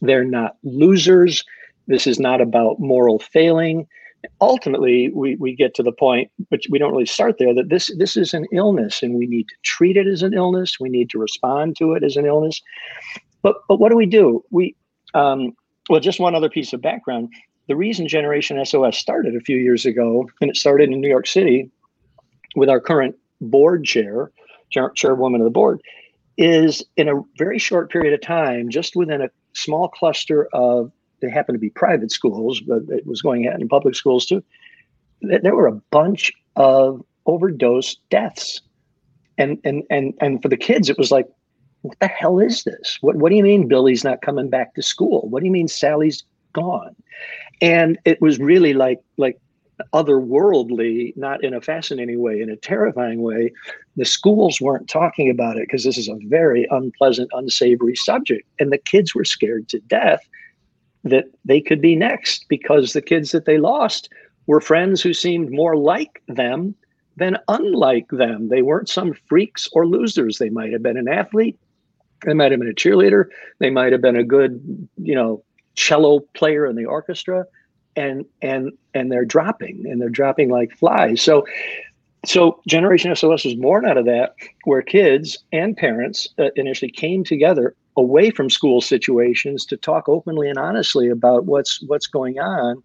[0.00, 1.44] They're not losers.
[1.86, 3.86] This is not about moral failing
[4.40, 7.90] ultimately we, we get to the point but we don't really start there that this
[7.98, 10.78] this is an illness and we need to treat it as an illness.
[10.80, 12.60] We need to respond to it as an illness.
[13.42, 14.44] But but what do we do?
[14.50, 14.76] We
[15.14, 15.52] um,
[15.88, 17.30] well just one other piece of background.
[17.68, 21.26] The reason generation sos started a few years ago and it started in new york
[21.26, 21.70] city
[22.54, 24.30] with our current board chair
[24.94, 25.80] chairwoman of the board
[26.38, 30.90] is in a very short period of time just within a small cluster of
[31.22, 34.44] they happened to be private schools, but it was going out in public schools too.
[35.22, 38.60] There were a bunch of overdose deaths.
[39.38, 41.26] And and and and for the kids, it was like,
[41.80, 42.98] what the hell is this?
[43.00, 45.28] What what do you mean Billy's not coming back to school?
[45.30, 46.94] What do you mean Sally's gone?
[47.62, 49.40] And it was really like like
[49.94, 53.52] otherworldly, not in a fascinating way, in a terrifying way.
[53.96, 58.46] The schools weren't talking about it because this is a very unpleasant, unsavory subject.
[58.58, 60.20] And the kids were scared to death
[61.04, 64.08] that they could be next because the kids that they lost
[64.46, 66.74] were friends who seemed more like them
[67.16, 68.48] than unlike them.
[68.48, 70.38] They weren't some freaks or losers.
[70.38, 71.58] They might have been an athlete,
[72.24, 73.26] they might have been a cheerleader,
[73.58, 75.42] they might have been a good, you know,
[75.74, 77.44] cello player in the orchestra
[77.96, 81.20] and and and they're dropping and they're dropping like flies.
[81.20, 81.46] So
[82.24, 87.24] so Generation SOS was born out of that, where kids and parents uh, initially came
[87.24, 92.82] together away from school situations to talk openly and honestly about what's what's going on,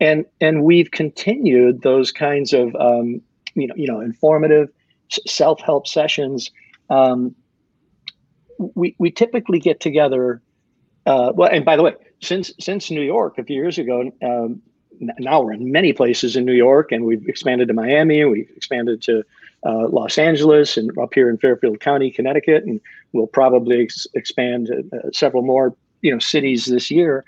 [0.00, 3.20] and and we've continued those kinds of um,
[3.54, 4.68] you know you know informative
[5.26, 6.50] self help sessions.
[6.88, 7.34] Um,
[8.58, 10.40] we we typically get together.
[11.06, 14.62] Uh, well, and by the way, since since New York a few years ago, um,
[15.00, 18.50] now we're in many places in New York, and we've expanded to Miami, and we've
[18.56, 19.24] expanded to
[19.64, 22.80] uh, Los Angeles, and up here in Fairfield County, Connecticut, and
[23.12, 27.24] we'll probably ex- expand uh, several more you know cities this year.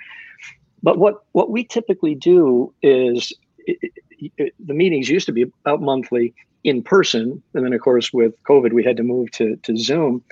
[0.82, 3.92] But what what we typically do is it,
[4.37, 8.35] it, the meetings used to be about monthly in person, and then of course with
[8.44, 10.22] COVID we had to move to to Zoom.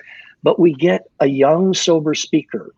[0.43, 2.73] But we get a young sober speaker.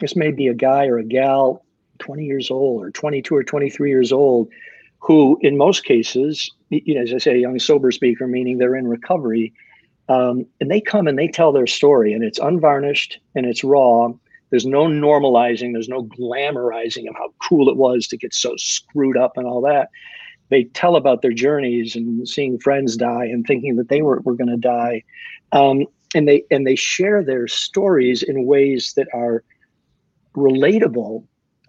[0.00, 1.62] This may be a guy or a gal
[2.00, 4.48] 20 years old or 22 or 23 years old
[4.98, 8.76] who in most cases you know as i say a young sober speaker meaning they're
[8.76, 9.52] in recovery
[10.10, 14.08] um, and they come and they tell their story and it's unvarnished and it's raw.
[14.50, 19.16] There's no normalizing there's no glamorizing of how cool it was to get so screwed
[19.16, 19.90] up and all that.
[20.48, 24.34] They tell about their journeys and seeing friends die and thinking that they were, were
[24.34, 25.04] going to die.
[25.52, 29.44] Um, and they and they share their stories in ways that are
[30.34, 31.24] relatable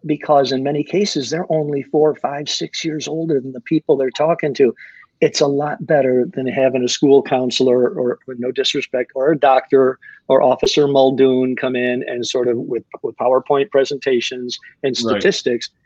[0.06, 4.10] because in many cases they're only four, five, six years older than the people they're
[4.12, 4.74] talking to.
[5.20, 9.38] It's a lot better than having a school counselor or, with no disrespect, or a
[9.38, 15.70] doctor or Officer Muldoon come in and sort of with, with PowerPoint presentations and statistics.
[15.70, 15.78] Right.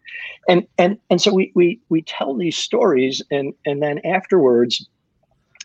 [0.48, 4.88] And and and so we we we tell these stories and and then afterwards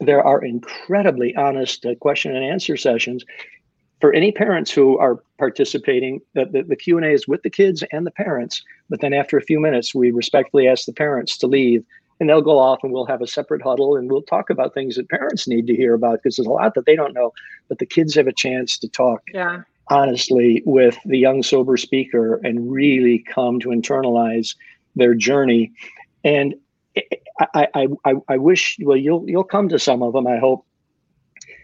[0.01, 3.25] there are incredibly honest uh, question and answer sessions
[4.01, 8.07] for any parents who are participating, the, the, the Q&A is with the kids and
[8.07, 11.85] the parents, but then after a few minutes, we respectfully ask the parents to leave
[12.19, 14.97] and they'll go off and we'll have a separate huddle and we'll talk about things
[14.97, 17.33] that parents need to hear about because there's a lot that they don't know,
[17.69, 19.63] but the kids have a chance to talk yeah.
[19.89, 24.55] honestly with the young sober speaker and really come to internalize
[24.97, 25.73] their journey.
[26.25, 26.55] And
[27.55, 30.67] I, I, I, I wish, well, you'll, you'll come to some of them, I hope.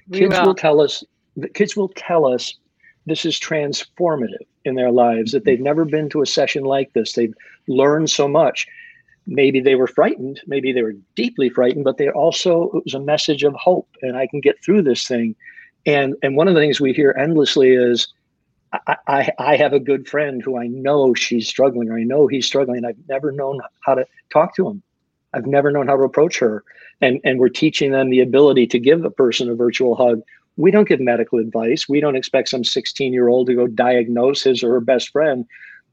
[0.08, 0.46] We kids will.
[0.46, 1.04] will tell us
[1.36, 2.56] the kids will tell us
[3.06, 7.12] this is transformative in their lives that they've never been to a session like this
[7.12, 7.34] they've
[7.68, 8.66] learned so much
[9.26, 13.00] maybe they were frightened maybe they were deeply frightened but they also it was a
[13.00, 15.34] message of hope and i can get through this thing
[15.84, 18.12] and and one of the things we hear endlessly is
[18.72, 22.26] I, I, I have a good friend who I know she's struggling, or I know
[22.26, 22.84] he's struggling.
[22.84, 24.82] I've never known how to talk to him.
[25.32, 26.64] I've never known how to approach her.
[27.00, 30.22] And, and we're teaching them the ability to give a person a virtual hug
[30.56, 31.88] we don't give medical advice.
[31.88, 35.44] We don't expect some 16 year old to go diagnose his or her best friend,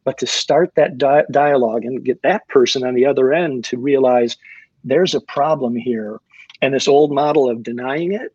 [0.04, 3.78] but to start that di- dialogue and get that person on the other end to
[3.78, 4.38] realize
[4.84, 6.20] there's a problem here.
[6.62, 8.34] And this old model of denying it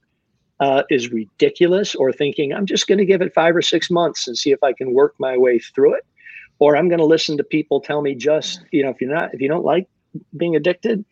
[0.60, 4.26] uh, is ridiculous, or thinking, I'm just going to give it five or six months
[4.26, 6.04] and see if I can work my way through it.
[6.58, 9.32] Or I'm going to listen to people tell me just, you know, if you're not,
[9.32, 9.88] if you don't like
[10.36, 11.04] being addicted,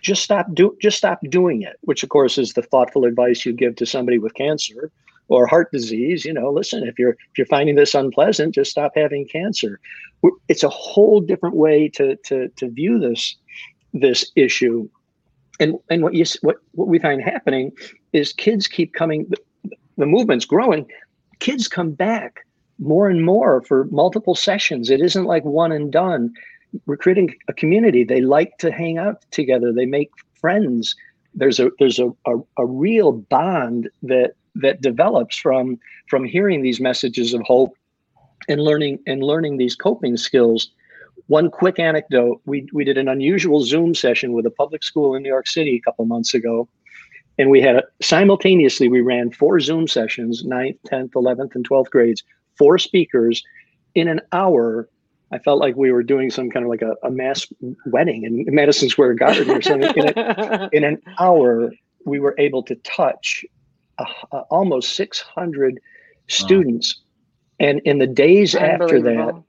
[0.00, 3.52] just stop do just stop doing it which of course is the thoughtful advice you
[3.52, 4.90] give to somebody with cancer
[5.28, 6.24] or heart disease.
[6.24, 9.80] You know listen if you're if you're finding this unpleasant just stop having cancer.
[10.48, 13.36] It's a whole different way to to to view this
[13.92, 14.88] this issue.
[15.58, 17.72] And and what you what what we find happening
[18.12, 19.30] is kids keep coming
[19.96, 20.86] the movement's growing.
[21.38, 22.40] Kids come back
[22.78, 24.90] more and more for multiple sessions.
[24.90, 26.32] It isn't like one and done
[26.86, 28.04] we're creating a community.
[28.04, 29.72] They like to hang out together.
[29.72, 30.94] They make friends.
[31.34, 36.80] There's a there's a, a, a real bond that that develops from from hearing these
[36.80, 37.74] messages of hope
[38.48, 40.70] and learning and learning these coping skills.
[41.26, 45.22] One quick anecdote: we we did an unusual Zoom session with a public school in
[45.22, 46.68] New York City a couple months ago,
[47.38, 51.90] and we had a, simultaneously we ran four Zoom sessions: 9th, tenth, eleventh, and twelfth
[51.90, 52.22] grades,
[52.58, 53.42] four speakers
[53.94, 54.88] in an hour
[55.32, 57.46] I felt like we were doing some kind of like a, a mass
[57.86, 59.92] wedding in Madison Square Garden or something.
[59.96, 61.72] in, a, in an hour,
[62.04, 63.44] we were able to touch
[63.98, 65.80] uh, uh, almost 600
[66.28, 67.00] students.
[67.60, 67.68] Wow.
[67.68, 69.42] And in the days after that,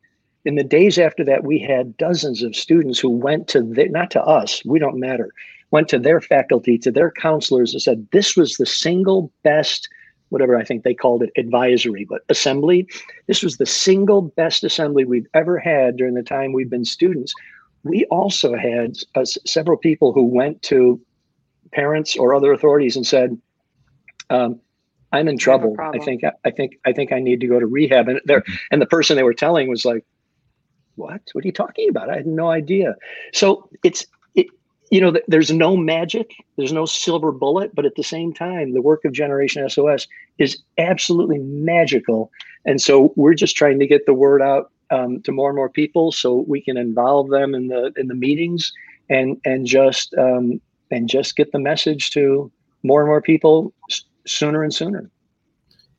[0.45, 4.11] in the days after that, we had dozens of students who went to the, not
[4.11, 5.29] to us, we don't matter,
[5.71, 9.89] went to their faculty, to their counselors and said, this was the single best,
[10.33, 12.87] whatever I think they called it, advisory, but assembly.
[13.27, 17.33] This was the single best assembly we've ever had during the time we've been students.
[17.83, 20.99] We also had uh, several people who went to
[21.71, 23.39] parents or other authorities and said,
[24.31, 24.59] um,
[25.11, 25.75] I'm in trouble.
[25.79, 28.07] I think I think I think I need to go to rehab.
[28.09, 28.53] And there mm-hmm.
[28.71, 30.03] and the person they were telling was like,
[30.95, 31.21] what?
[31.33, 32.09] What are you talking about?
[32.09, 32.95] I had no idea.
[33.31, 34.07] So it's it,
[34.93, 38.81] you know, there's no magic, there's no silver bullet, but at the same time, the
[38.81, 42.29] work of Generation SOS is absolutely magical.
[42.63, 45.67] And so we're just trying to get the word out um, to more and more
[45.67, 48.71] people, so we can involve them in the in the meetings
[49.09, 52.51] and and just um, and just get the message to
[52.83, 53.73] more and more people
[54.27, 55.09] sooner and sooner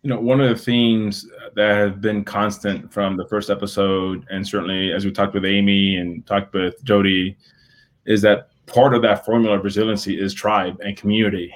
[0.02, 1.26] you know, one of the themes
[1.56, 5.96] that have been constant from the first episode, and certainly as we talked with Amy
[5.96, 7.38] and talked with Jody,
[8.04, 11.54] is that part of that formula of resiliency is tribe and community.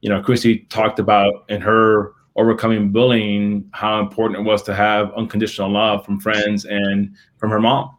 [0.00, 5.12] You know, Kristie talked about in her overcoming bullying how important it was to have
[5.14, 7.96] unconditional love from friends and from her mom,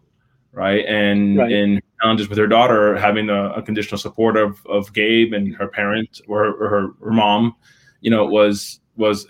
[0.52, 0.86] right?
[0.86, 1.52] And right.
[1.52, 6.22] in challenges with her daughter, having the unconditional support of of Gabe and her parents
[6.28, 7.56] or her, or her, her mom,
[8.02, 9.28] you know, was was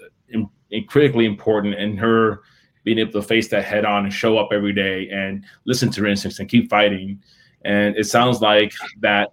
[0.88, 2.41] critically important in her
[2.83, 6.01] being able to face that head on and show up every day and listen to
[6.01, 7.21] her instincts and keep fighting.
[7.65, 9.32] And it sounds like that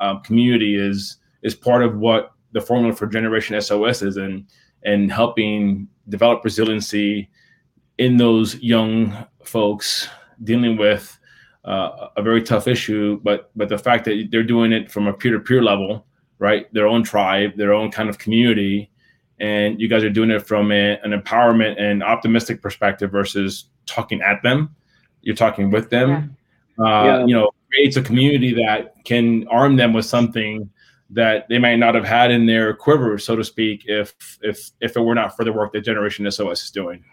[0.00, 4.46] um, community is is part of what the formula for Generation SOS is, and
[4.84, 7.28] and helping develop resiliency
[7.98, 10.08] in those young folks
[10.44, 11.18] dealing with
[11.64, 13.20] uh, a very tough issue.
[13.22, 16.06] But but the fact that they're doing it from a peer to peer level,
[16.38, 16.72] right?
[16.72, 18.90] Their own tribe, their own kind of community,
[19.40, 24.20] and you guys are doing it from a, an empowerment and optimistic perspective versus talking
[24.22, 24.74] at them
[25.22, 26.22] you're talking with them yeah.
[26.78, 27.26] Uh, yeah.
[27.26, 30.68] you know creates a community that can arm them with something
[31.08, 34.96] that they might not have had in their quiver so to speak if if if
[34.96, 37.04] it were not for the work that generation sos is doing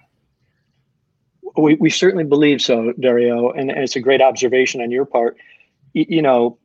[1.55, 5.37] we, we certainly believe so dario and, and it's a great observation on your part
[5.93, 6.57] you, you know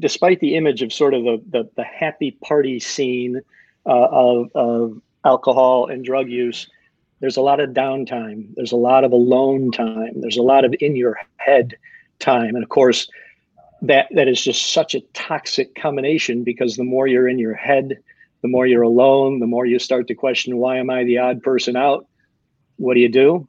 [0.00, 3.40] despite the image of sort of the, the, the happy party scene
[3.86, 6.68] uh, of, of alcohol and drug use,
[7.20, 8.48] there's a lot of downtime.
[8.56, 10.20] There's a lot of alone time.
[10.20, 11.76] There's a lot of in your head
[12.20, 12.54] time.
[12.54, 13.08] And of course,
[13.82, 17.98] that that is just such a toxic combination because the more you're in your head,
[18.42, 21.42] the more you're alone, the more you start to question, why am I the odd
[21.42, 22.06] person out?
[22.76, 23.46] What do you do?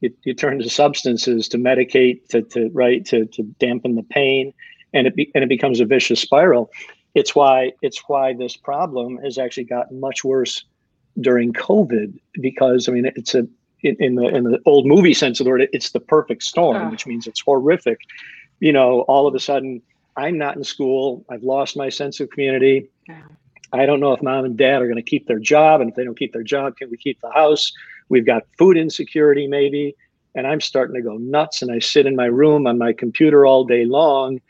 [0.00, 4.52] You, you turn to substances to medicate, to, to right, to, to dampen the pain,
[4.92, 6.70] and it be, and it becomes a vicious spiral
[7.14, 10.64] it's why it's why this problem has actually gotten much worse
[11.20, 13.46] during COVID because I mean it's a
[13.82, 16.76] in, in the in the old movie sense of the word it's the perfect storm,
[16.76, 16.90] oh.
[16.90, 18.00] which means it's horrific.
[18.60, 19.82] You know, all of a sudden
[20.16, 21.24] I'm not in school.
[21.28, 22.88] I've lost my sense of community.
[23.08, 23.22] Yeah.
[23.72, 25.96] I don't know if mom and dad are going to keep their job, and if
[25.96, 27.70] they don't keep their job, can we keep the house?
[28.08, 29.94] We've got food insecurity maybe,
[30.34, 31.60] and I'm starting to go nuts.
[31.62, 34.40] And I sit in my room on my computer all day long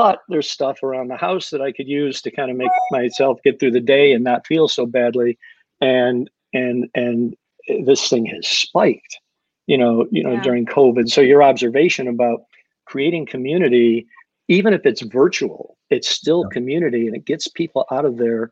[0.00, 3.38] but there's stuff around the house that I could use to kind of make myself
[3.44, 5.38] get through the day and not feel so badly.
[5.82, 7.36] And and and
[7.84, 9.18] this thing has spiked,
[9.66, 10.42] you know, you know, yeah.
[10.42, 11.10] during COVID.
[11.10, 12.40] So your observation about
[12.86, 14.06] creating community,
[14.48, 16.54] even if it's virtual, it's still yeah.
[16.54, 18.50] community, and it gets people out of their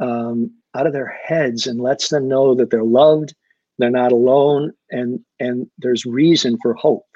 [0.00, 3.34] um, out of their heads and lets them know that they're loved,
[3.78, 7.06] they're not alone, and and there's reason for hope.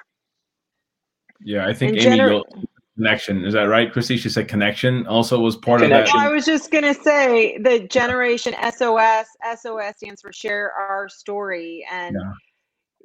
[1.40, 2.66] Yeah, I think Amy, gener-
[2.98, 3.44] connection.
[3.44, 4.18] Is that right, Kristie?
[4.18, 6.16] She said connection also was part connection.
[6.16, 6.28] of that.
[6.28, 9.28] I was just gonna say the generation SOS.
[9.56, 12.32] SOS stands for Share Our Story, and yeah.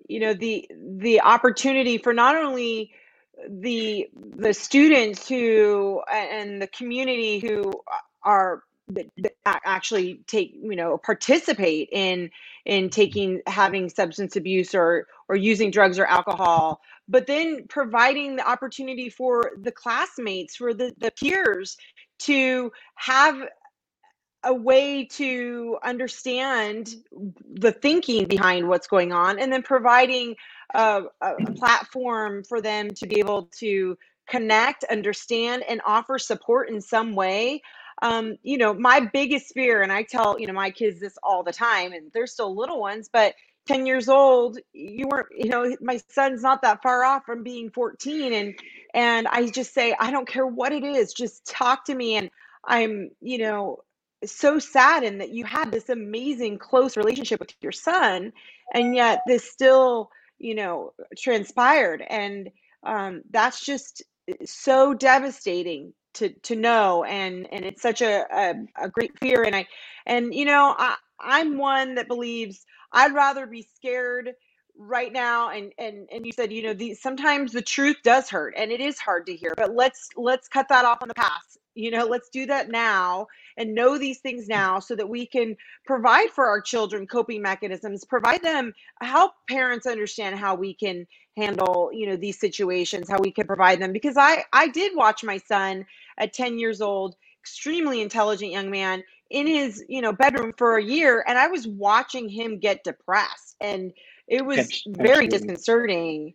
[0.08, 2.92] you know the the opportunity for not only
[3.48, 7.72] the the students who and the community who
[8.24, 12.32] are that, that actually take you know participate in
[12.66, 18.50] in taking having substance abuse or or using drugs or alcohol but then providing the
[18.50, 21.78] opportunity for the classmates for the, the peers
[22.20, 23.36] to have
[24.46, 26.96] a way to understand
[27.54, 30.36] the thinking behind what's going on and then providing
[30.74, 33.98] a, a, platform for them to be able to
[34.28, 37.62] connect understand and offer support in some way
[38.04, 41.42] um, you know my biggest fear and i tell you know my kids this all
[41.42, 43.34] the time and they're still little ones but
[43.66, 47.70] 10 years old you weren't you know my son's not that far off from being
[47.72, 48.60] 14 and
[48.94, 52.30] and i just say i don't care what it is just talk to me and
[52.68, 53.78] i'm you know
[54.26, 58.34] so saddened that you had this amazing close relationship with your son
[58.74, 62.50] and yet this still you know transpired and
[62.86, 64.04] um, that's just
[64.46, 69.56] so devastating to to know and and it's such a, a, a great fear and
[69.56, 69.68] i
[70.06, 74.32] and you know i i'm one that believes i'd rather be scared
[74.78, 78.54] right now and and and you said you know the sometimes the truth does hurt
[78.58, 81.58] and it is hard to hear but let's let's cut that off on the past
[81.76, 84.50] you know let's do that now and know these things mm.
[84.50, 89.86] now so that we can provide for our children coping mechanisms provide them help parents
[89.86, 93.94] understand how we can handle you know these situations how we can provide them.
[93.94, 95.86] Because i i did watch my son
[96.18, 100.84] at 10 years old extremely intelligent young man in his you know bedroom for a
[100.84, 103.92] year and i was watching him get depressed and
[104.28, 106.34] it was very disconcerting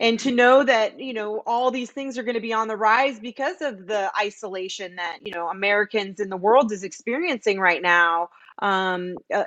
[0.00, 2.76] and to know that you know all these things are going to be on the
[2.76, 7.82] rise because of the isolation that you know americans in the world is experiencing right
[7.82, 8.28] now
[8.60, 9.44] um, uh,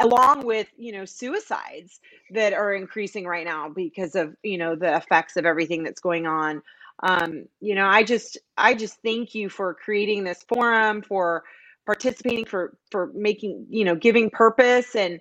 [0.00, 2.00] along with you know suicides
[2.30, 6.26] that are increasing right now because of you know the effects of everything that's going
[6.26, 6.62] on.
[7.02, 11.42] Um, you know i just i just thank you for creating this forum for
[11.86, 15.20] participating for for making you know giving purpose and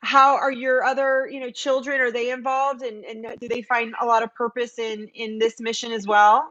[0.00, 3.94] how are your other you know children are they involved and, and do they find
[4.00, 6.48] a lot of purpose in in this mission as well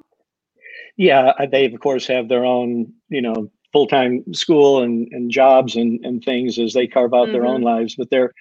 [0.97, 5.75] yeah uh, they of course have their own you know full-time school and, and jobs
[5.75, 7.33] and, and things as they carve out mm-hmm.
[7.33, 7.65] their own mm-hmm.
[7.65, 8.33] lives but they're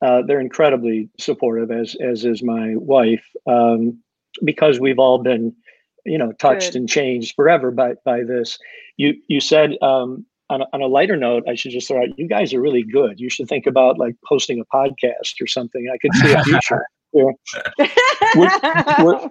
[0.00, 3.98] uh, they're incredibly supportive as as is my wife um,
[4.44, 5.54] because we've all been
[6.04, 6.80] you know touched Good.
[6.80, 8.58] and changed forever by by this
[8.96, 12.18] you you said um, on a, on a lighter note, I should just throw out,
[12.18, 13.20] you guys are really good.
[13.20, 15.88] You should think about like posting a podcast or something.
[15.92, 16.86] I could see a future.
[17.12, 17.32] we're,
[18.36, 19.30] we're,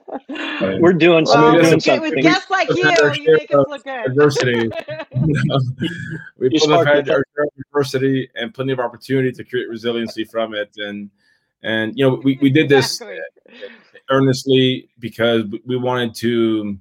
[0.80, 2.02] we're, doing, well, we're doing something.
[2.02, 4.16] With guests like you, you make us look good.
[4.16, 4.70] Diversity.
[6.38, 7.24] we both have had our
[7.72, 10.72] diversity and plenty of opportunity to create resiliency from it.
[10.78, 11.12] And
[11.62, 13.70] and you know, we, we did this exactly.
[14.10, 16.78] earnestly because we wanted to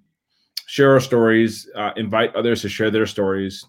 [0.66, 3.66] share our stories, uh, invite others to share their stories,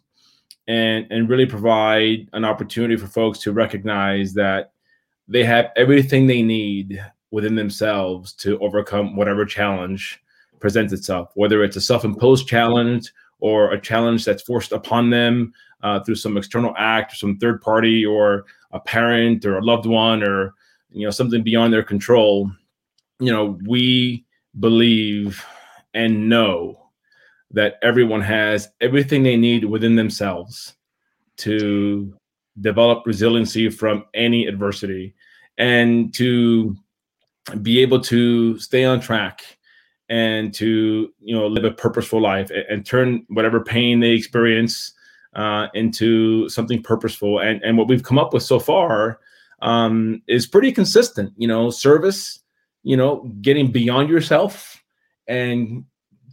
[0.68, 4.72] and and really provide an opportunity for folks to recognize that
[5.28, 10.22] they have everything they need within themselves to overcome whatever challenge
[10.60, 15.54] presents itself, whether it's a self-imposed challenge or a challenge that's forced upon them
[15.84, 19.86] uh, through some external act, or some third party, or a parent, or a loved
[19.86, 20.54] one, or
[20.92, 22.52] you know something beyond their control.
[23.20, 24.26] You know, we
[24.60, 25.46] believe
[25.94, 26.87] and know
[27.52, 30.76] that everyone has everything they need within themselves
[31.38, 32.14] to
[32.62, 35.14] develop resiliency from any adversity
[35.58, 36.76] and to
[37.62, 39.58] be able to stay on track
[40.10, 44.94] and to you know live a purposeful life and, and turn whatever pain they experience
[45.36, 47.40] uh, into something purposeful.
[47.40, 49.20] And and what we've come up with so far
[49.62, 52.40] um, is pretty consistent you know service
[52.84, 54.84] you know getting beyond yourself
[55.28, 55.84] and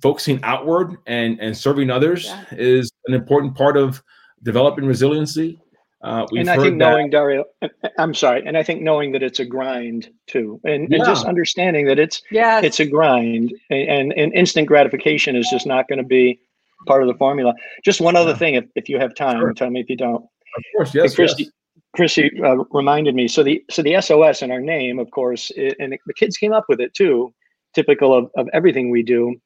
[0.05, 2.45] focusing outward and and serving others yeah.
[2.53, 4.03] is an important part of
[4.43, 5.59] developing resiliency.
[6.03, 7.45] Uh, and I think knowing that, Dario,
[7.99, 10.99] I'm sorry, and I think knowing that it's a grind too, and, yeah.
[10.99, 15.67] and just understanding that it's yeah, it's a grind, and, and instant gratification is just
[15.67, 16.39] not going to be
[16.87, 17.55] part of the formula.
[17.83, 18.37] Just one other yeah.
[18.37, 19.55] thing, if, if you have time, sure.
[19.55, 20.23] tell me if you don't.
[20.23, 21.15] Of course, yes.
[21.15, 21.51] Kristie, yes.
[21.97, 23.27] Chrissy uh, reminded me.
[23.27, 26.53] So the so the SOS in our name, of course, it, and the kids came
[26.53, 27.33] up with it too,
[27.75, 29.41] typical of, of everything we do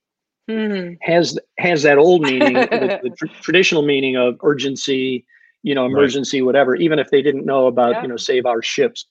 [0.49, 0.95] mm-hmm.
[1.01, 5.25] has has that old meaning, the, the tr- traditional meaning of urgency,
[5.63, 6.47] you know, emergency, right.
[6.47, 6.75] whatever.
[6.77, 8.03] Even if they didn't know about, yeah.
[8.03, 9.07] you know, save our ships,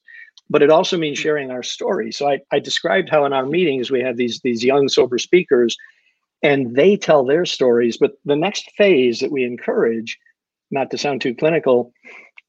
[0.50, 1.22] but it also means mm.
[1.22, 2.12] sharing our story.
[2.12, 5.76] So I, I described how in our meetings we have these these young sober speakers,
[6.42, 7.96] and they tell their stories.
[7.96, 10.18] But the next phase that we encourage,
[10.70, 11.92] not to sound too clinical,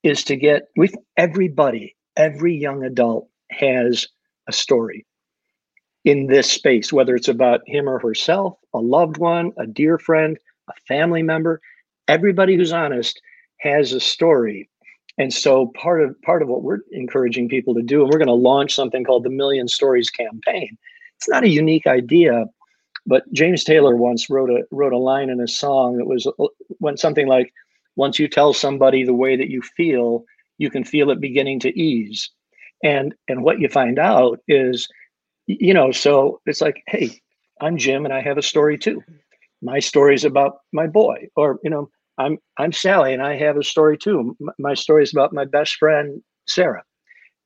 [0.03, 1.95] is to get with everybody.
[2.17, 4.07] Every young adult has
[4.47, 5.05] a story
[6.05, 10.37] in this space, whether it's about him or herself, a loved one, a dear friend,
[10.69, 11.61] a family member,
[12.07, 13.21] everybody who's honest
[13.59, 14.69] has a story.
[15.17, 18.27] And so part of part of what we're encouraging people to do, and we're going
[18.27, 20.77] to launch something called the Million Stories campaign.
[21.17, 22.45] It's not a unique idea,
[23.05, 26.45] but James Taylor once wrote a wrote a line in a song that was uh,
[26.79, 27.53] went something like,
[27.97, 30.23] "Once you tell somebody the way that you feel,
[30.57, 32.29] you can feel it beginning to ease."
[32.81, 34.87] And and what you find out is
[35.49, 37.21] you know, so it's like, hey,
[37.61, 39.03] I'm Jim and I have a story too.
[39.61, 41.89] My story is about my boy, or you know,
[42.19, 44.37] I'm I'm Sally and I have a story too.
[44.59, 46.83] My story is about my best friend Sarah,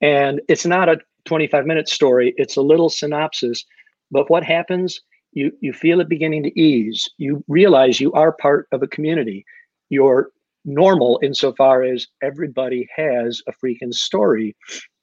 [0.01, 3.65] And it's not a 25 minute story, it's a little synopsis.
[4.11, 5.01] But what happens?
[5.33, 7.09] You, you feel it beginning to ease.
[7.19, 9.45] You realize you are part of a community.
[9.89, 10.31] You're
[10.65, 14.55] normal insofar as everybody has a freaking story.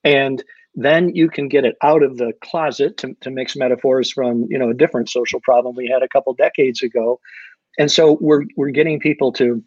[0.05, 0.45] And
[0.75, 4.59] then you can get it out of the closet to, to mix metaphors from you
[4.59, 7.21] know a different social problem we had a couple decades ago.
[7.79, 9.63] And so we're we're getting people to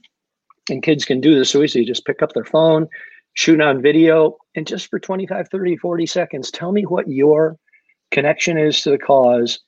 [0.70, 2.88] and kids can do this so easy just pick up their phone
[3.34, 7.58] shoot on video and just for 25 30 40 seconds tell me what your
[8.12, 9.60] connection is to the cause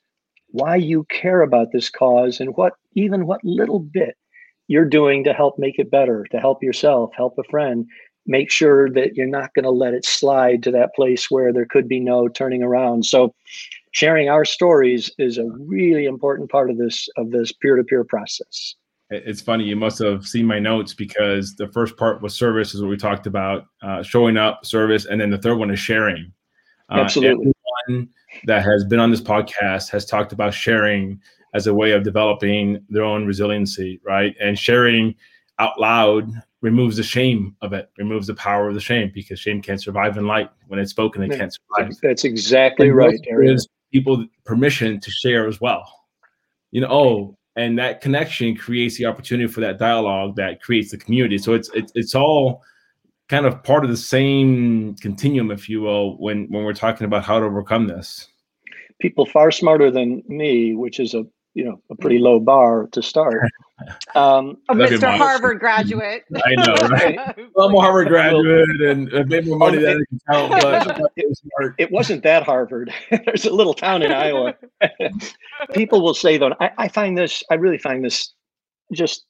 [0.48, 4.16] why you care about this cause and what even what little bit
[4.68, 7.86] you're doing to help make it better to help yourself help a friend
[8.26, 11.66] make sure that you're not going to let it slide to that place where there
[11.66, 13.06] could be no turning around.
[13.06, 13.34] So
[13.92, 18.74] sharing our stories is a really important part of this of this peer-to-peer process.
[19.08, 22.82] It's funny you must have seen my notes because the first part was service is
[22.82, 26.32] what we talked about uh, showing up service and then the third one is sharing.
[26.90, 27.52] Uh, absolutely.
[27.88, 28.08] everyone
[28.44, 31.20] that has been on this podcast has talked about sharing
[31.54, 34.34] as a way of developing their own resiliency right?
[34.40, 35.14] And sharing
[35.58, 36.30] out loud
[36.60, 40.16] removes the shame of it, removes the power of the shame because shame can't survive
[40.16, 40.50] in light.
[40.68, 41.94] When it's spoken, it can't survive.
[42.02, 43.18] That's exactly and right.
[43.22, 45.84] Gives people permission to share as well.
[46.72, 50.98] You know, oh, and that connection creates the opportunity for that dialogue that creates the
[50.98, 51.38] community.
[51.38, 52.62] So it's it's it's all
[53.28, 57.24] kind of part of the same continuum, if you will, when when we're talking about
[57.24, 58.28] how to overcome this.
[59.00, 61.26] People far smarter than me, which is a
[61.56, 63.50] you know a pretty low bar to start.
[64.14, 65.14] Um, a Mr.
[65.14, 66.24] Harvard graduate.
[66.34, 67.18] I know, right?
[67.54, 70.62] well, I'm a Harvard graduate and I made more money than I can count,
[70.96, 71.38] but it,
[71.76, 72.90] it wasn't that Harvard.
[73.10, 74.54] There's a little town in Iowa.
[75.74, 78.32] People will say though, I, I, find this, I really find this
[78.94, 79.26] just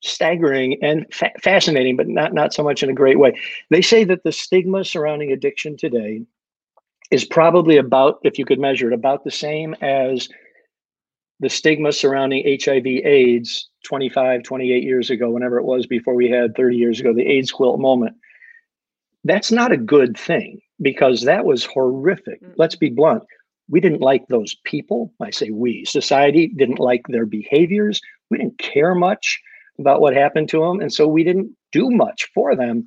[0.00, 3.38] staggering and fa- fascinating, but not not so much in a great way.
[3.70, 6.22] They say that the stigma surrounding addiction today
[7.12, 10.28] is probably about, if you could measure it, about the same as
[11.40, 16.54] the stigma surrounding HIV AIDS 25, 28 years ago, whenever it was before we had
[16.54, 18.14] 30 years ago, the AIDS quilt moment.
[19.24, 22.42] That's not a good thing because that was horrific.
[22.42, 22.52] Mm-hmm.
[22.56, 23.24] Let's be blunt.
[23.68, 25.12] We didn't like those people.
[25.20, 28.00] I say we, society didn't like their behaviors.
[28.30, 29.40] We didn't care much
[29.78, 30.80] about what happened to them.
[30.80, 32.86] And so we didn't do much for them.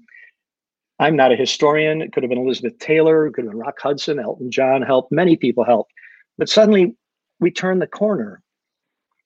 [0.99, 2.01] I'm not a historian.
[2.01, 5.11] It could have been Elizabeth Taylor, it could have been Rock Hudson, Elton John helped,
[5.11, 5.91] many people helped.
[6.37, 6.95] But suddenly
[7.39, 8.42] we turned the corner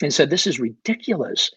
[0.02, 1.52] and said, This is ridiculous.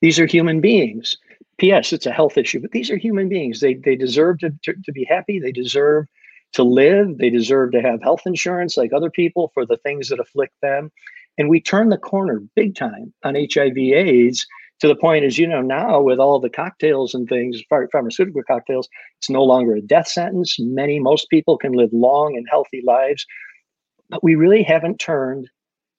[0.00, 1.16] These are human beings.
[1.58, 1.92] P.S.
[1.92, 3.60] It's a health issue, but these are human beings.
[3.60, 5.38] They, they deserve to, to, to be happy.
[5.38, 6.06] They deserve
[6.54, 7.18] to live.
[7.18, 10.90] They deserve to have health insurance like other people for the things that afflict them.
[11.38, 14.46] And we turned the corner big time on HIV AIDS
[14.80, 18.88] to the point, as you know, now with all the cocktails and things, pharmaceutical cocktails,
[19.18, 20.56] it's no longer a death sentence.
[20.58, 23.24] Many, most people can live long and healthy lives.
[24.10, 25.48] But we really haven't turned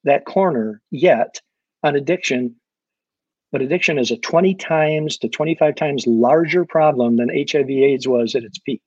[0.04, 1.40] that corner yet
[1.86, 2.54] on addiction.
[3.52, 8.34] But addiction is a 20 times to 25 times larger problem than HIV AIDS was
[8.34, 8.82] at its peak.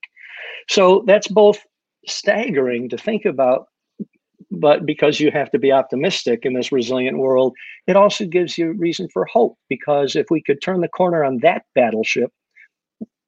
[0.69, 1.65] So that's both
[2.05, 3.67] staggering to think about,
[4.51, 7.55] but because you have to be optimistic in this resilient world,
[7.87, 9.57] it also gives you reason for hope.
[9.69, 12.31] Because if we could turn the corner on that battleship,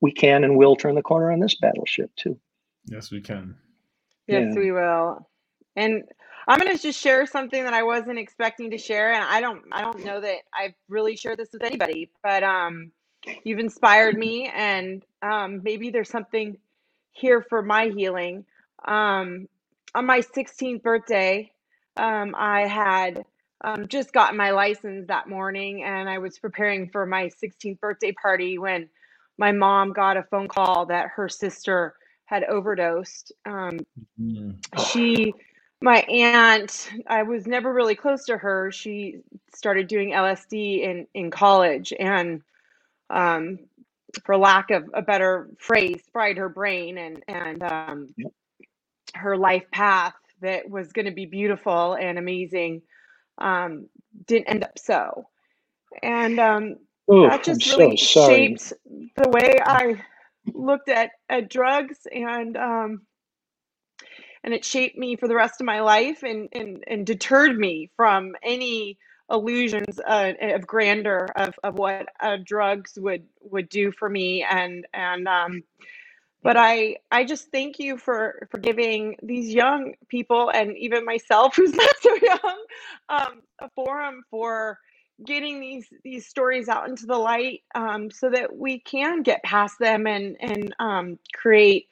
[0.01, 2.37] we can and will turn the corner on this battleship too.
[2.85, 3.55] Yes, we can.
[4.27, 4.59] Yes, yeah.
[4.59, 5.29] we will.
[5.75, 6.03] And
[6.47, 9.63] I'm going to just share something that I wasn't expecting to share, and I don't
[9.71, 12.91] I don't know that I've really shared this with anybody, but um,
[13.43, 16.57] you've inspired me, and um, maybe there's something
[17.11, 18.45] here for my healing.
[18.85, 19.47] Um,
[19.93, 21.51] on my 16th birthday,
[21.97, 23.25] um, I had
[23.63, 28.11] um, just gotten my license that morning, and I was preparing for my 16th birthday
[28.13, 28.89] party when
[29.37, 31.93] my mom got a phone call that her sister
[32.25, 33.33] had overdosed.
[33.45, 33.79] Um,
[34.19, 34.51] mm-hmm.
[34.91, 35.33] She
[35.81, 38.71] my aunt i was never really close to her.
[38.71, 39.17] She
[39.53, 42.41] started doing lsd in in college and
[43.09, 43.59] um,
[44.25, 48.07] for lack of a better phrase fried her brain and and um,
[49.15, 52.81] her life path that was going to be beautiful and amazing
[53.37, 53.87] um,
[54.25, 55.27] didn't end up so.
[56.01, 56.75] And um,
[57.11, 58.73] Ooh, that just I'm really so shaped
[59.15, 60.01] the way i
[60.53, 63.01] looked at at drugs and um,
[64.43, 67.89] and it shaped me for the rest of my life and and, and deterred me
[67.95, 68.97] from any
[69.29, 74.43] illusions uh, of grandeur of, of what uh, drugs would would do for me.
[74.43, 75.63] And and um
[76.43, 81.55] but I I just thank you for for giving these young people and even myself
[81.57, 82.65] who's not so young
[83.09, 84.79] um, a forum for
[85.25, 89.77] getting these these stories out into the light um, so that we can get past
[89.79, 91.87] them and and um, create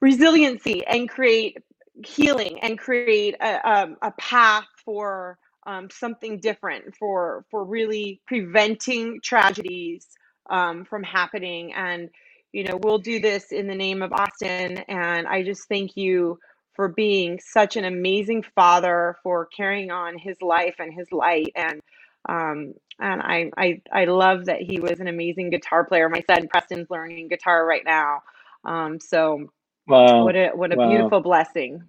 [0.00, 1.58] resiliency and create
[2.04, 9.20] healing and create a, um, a path for um, something different for for really preventing
[9.22, 10.06] tragedies
[10.50, 12.10] um, from happening and
[12.52, 16.38] you know we'll do this in the name of austin and i just thank you
[16.74, 21.80] for being such an amazing father for carrying on his life and his light and
[22.28, 26.08] um, and I, I I love that he was an amazing guitar player.
[26.08, 28.20] My son Preston's learning guitar right now.
[28.64, 29.46] Um, so
[29.86, 30.24] wow.
[30.24, 30.88] what a what a wow.
[30.88, 31.82] beautiful blessing.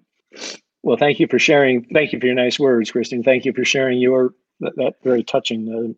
[0.84, 1.86] Well, thank you for sharing.
[1.94, 3.24] Thank you for your nice words, Christine.
[3.24, 5.94] Thank you for sharing your that, that very touching uh,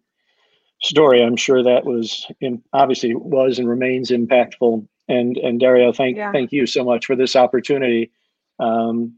[0.81, 1.23] story.
[1.23, 4.87] I'm sure that was in, obviously was and remains impactful.
[5.07, 6.31] And and Dario, thank yeah.
[6.31, 8.11] thank you so much for this opportunity.
[8.59, 9.15] Um,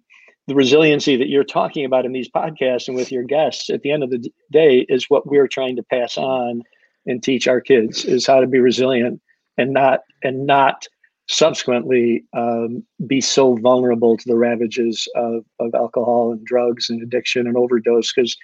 [0.47, 3.91] the resiliency that you're talking about in these podcasts and with your guests at the
[3.91, 6.63] end of the day is what we're trying to pass on
[7.05, 9.21] and teach our kids is how to be resilient
[9.57, 10.87] and not and not
[11.31, 17.47] subsequently um, be so vulnerable to the ravages of, of alcohol and drugs and addiction
[17.47, 18.35] and overdose because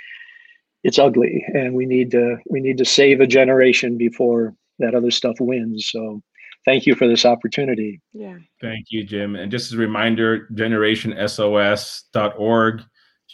[0.84, 5.12] it's ugly and we need to we need to save a generation before that other
[5.12, 5.90] stuff wins.
[5.92, 6.24] So
[6.64, 8.00] thank you for this opportunity.
[8.14, 8.38] Yeah.
[8.62, 9.36] Thank you jim.
[9.36, 12.86] And just as a reminder generationsos.org if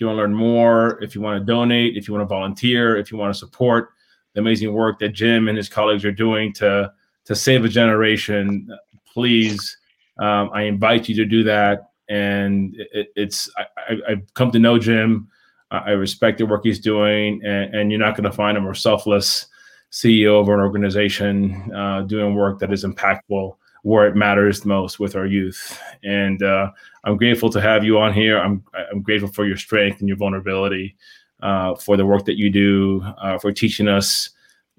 [0.01, 2.97] you want to learn more if you want to donate if you want to volunteer
[2.97, 3.89] if you want to support
[4.33, 6.91] the amazing work that jim and his colleagues are doing to
[7.25, 8.67] to save a generation
[9.13, 9.77] please,
[10.19, 11.91] um, I invite you to do that.
[12.09, 13.65] And it, it's I,
[14.09, 15.29] have come to know Jim.
[15.71, 18.75] I respect the work he's doing, and, and you're not going to find a more
[18.75, 19.47] selfless
[19.91, 25.15] CEO of an organization uh, doing work that is impactful where it matters most with
[25.15, 25.79] our youth.
[26.03, 26.71] And uh,
[27.03, 28.39] I'm grateful to have you on here.
[28.39, 30.95] I'm I'm grateful for your strength and your vulnerability,
[31.41, 34.29] uh, for the work that you do, uh, for teaching us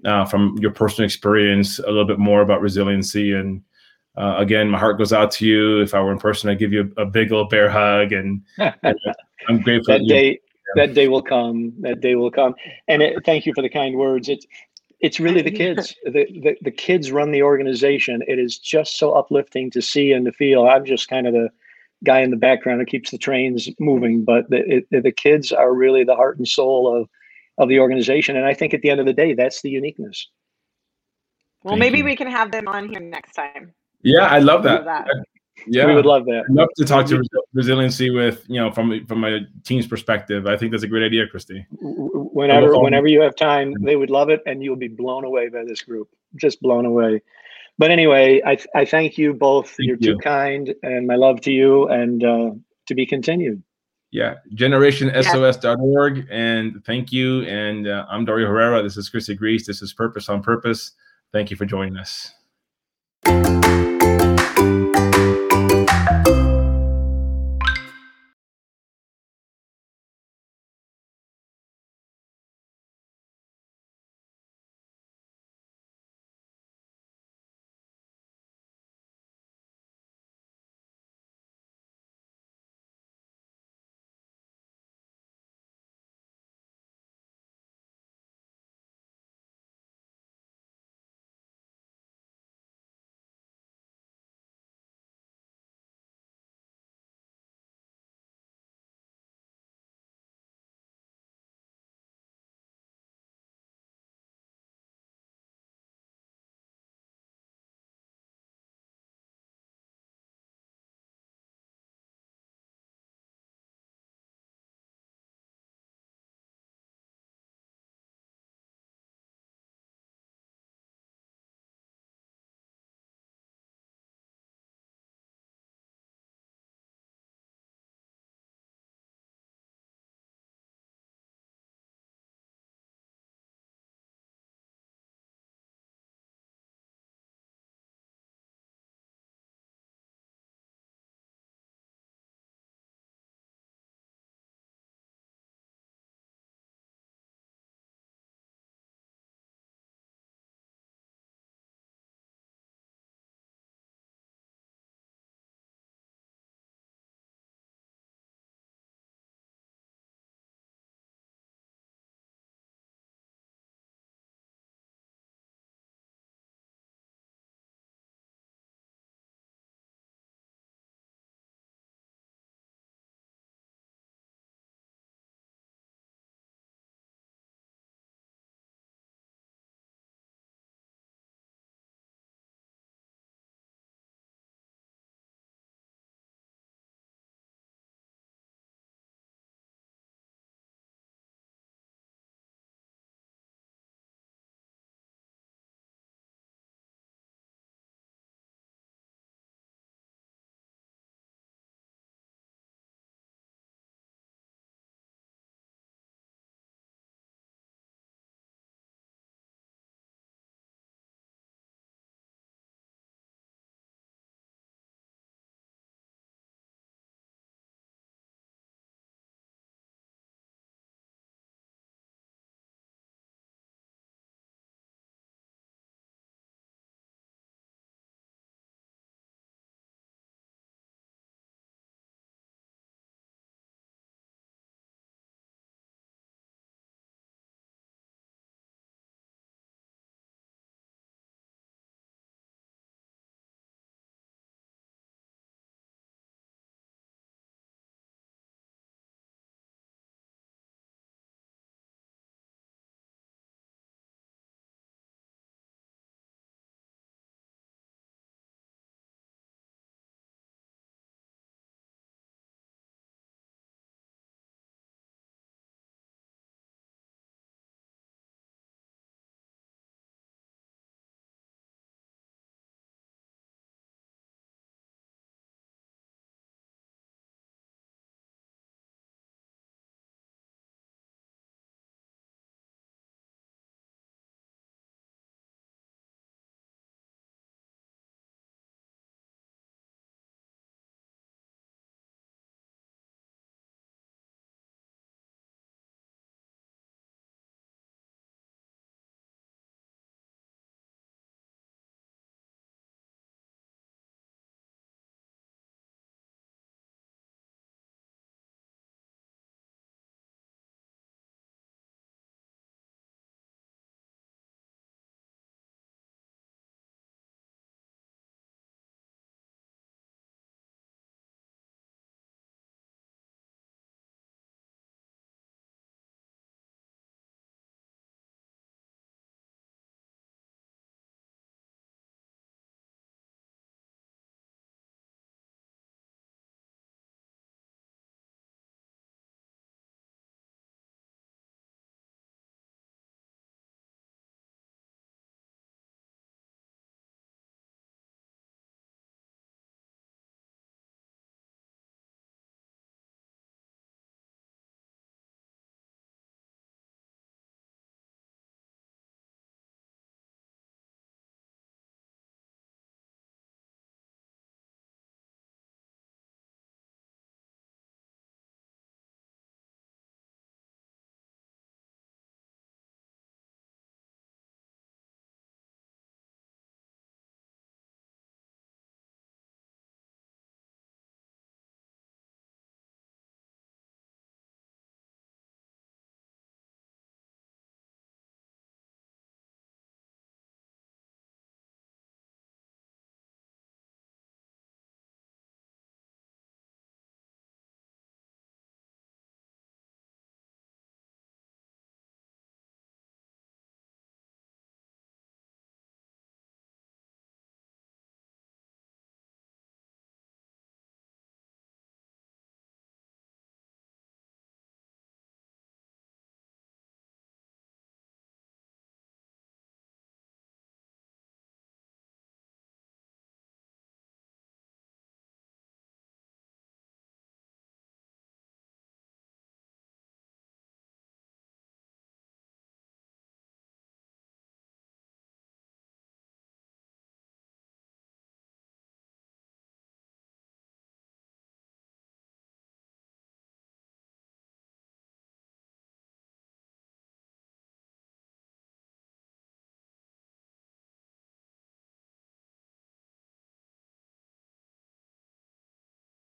[0.05, 3.61] uh, from your personal experience a little bit more about resiliency and
[4.17, 5.81] uh, again, my heart goes out to you.
[5.81, 8.41] If I were in person, I'd give you a, a big old bear hug, and,
[9.47, 9.93] I'm grateful.
[9.93, 10.39] that day,
[10.75, 11.73] that day will come.
[11.79, 12.55] That day will come.
[12.87, 14.29] And it, thank you for the kind words.
[14.29, 14.45] It's
[15.01, 15.93] it's really the kids.
[16.05, 18.23] the, the the kids run the organization.
[18.27, 20.65] It is just so uplifting to see and to feel.
[20.65, 21.49] I'm just kind of the
[22.03, 25.73] guy in the background who keeps the trains moving, but the it, the kids are
[25.73, 27.09] really the heart and soul of
[27.57, 28.35] of the organization.
[28.35, 30.27] And I think at the end of the day, that's the uniqueness.
[31.63, 32.05] Well, Thank maybe you.
[32.05, 33.73] we can have them on here next time.
[34.05, 34.85] Yeah, I love that.
[34.85, 35.07] that.
[35.67, 36.43] Yeah, we would love that.
[36.47, 40.45] I'd love to talk to resiliency with you know from from a team's perspective.
[40.45, 41.65] I think that's a great idea, Kristie.
[41.71, 45.63] Whenever whenever you have time, they would love it, and you'll be blown away by
[45.65, 46.09] this group.
[46.35, 47.21] Just blown away.
[47.79, 49.69] But anyway, I I thank you both.
[49.69, 50.13] Thank You're you.
[50.13, 52.51] too kind, and my love to you, and uh,
[52.85, 53.63] to be continued.
[54.11, 57.41] Yeah, generationsos.org, and thank you.
[57.43, 58.83] And uh, I'm Dario Herrera.
[58.83, 59.65] This is Kristie Grease.
[59.65, 60.91] This is Purpose on Purpose.
[61.33, 62.31] Thank you for joining us.
[63.25, 64.24] Thank you.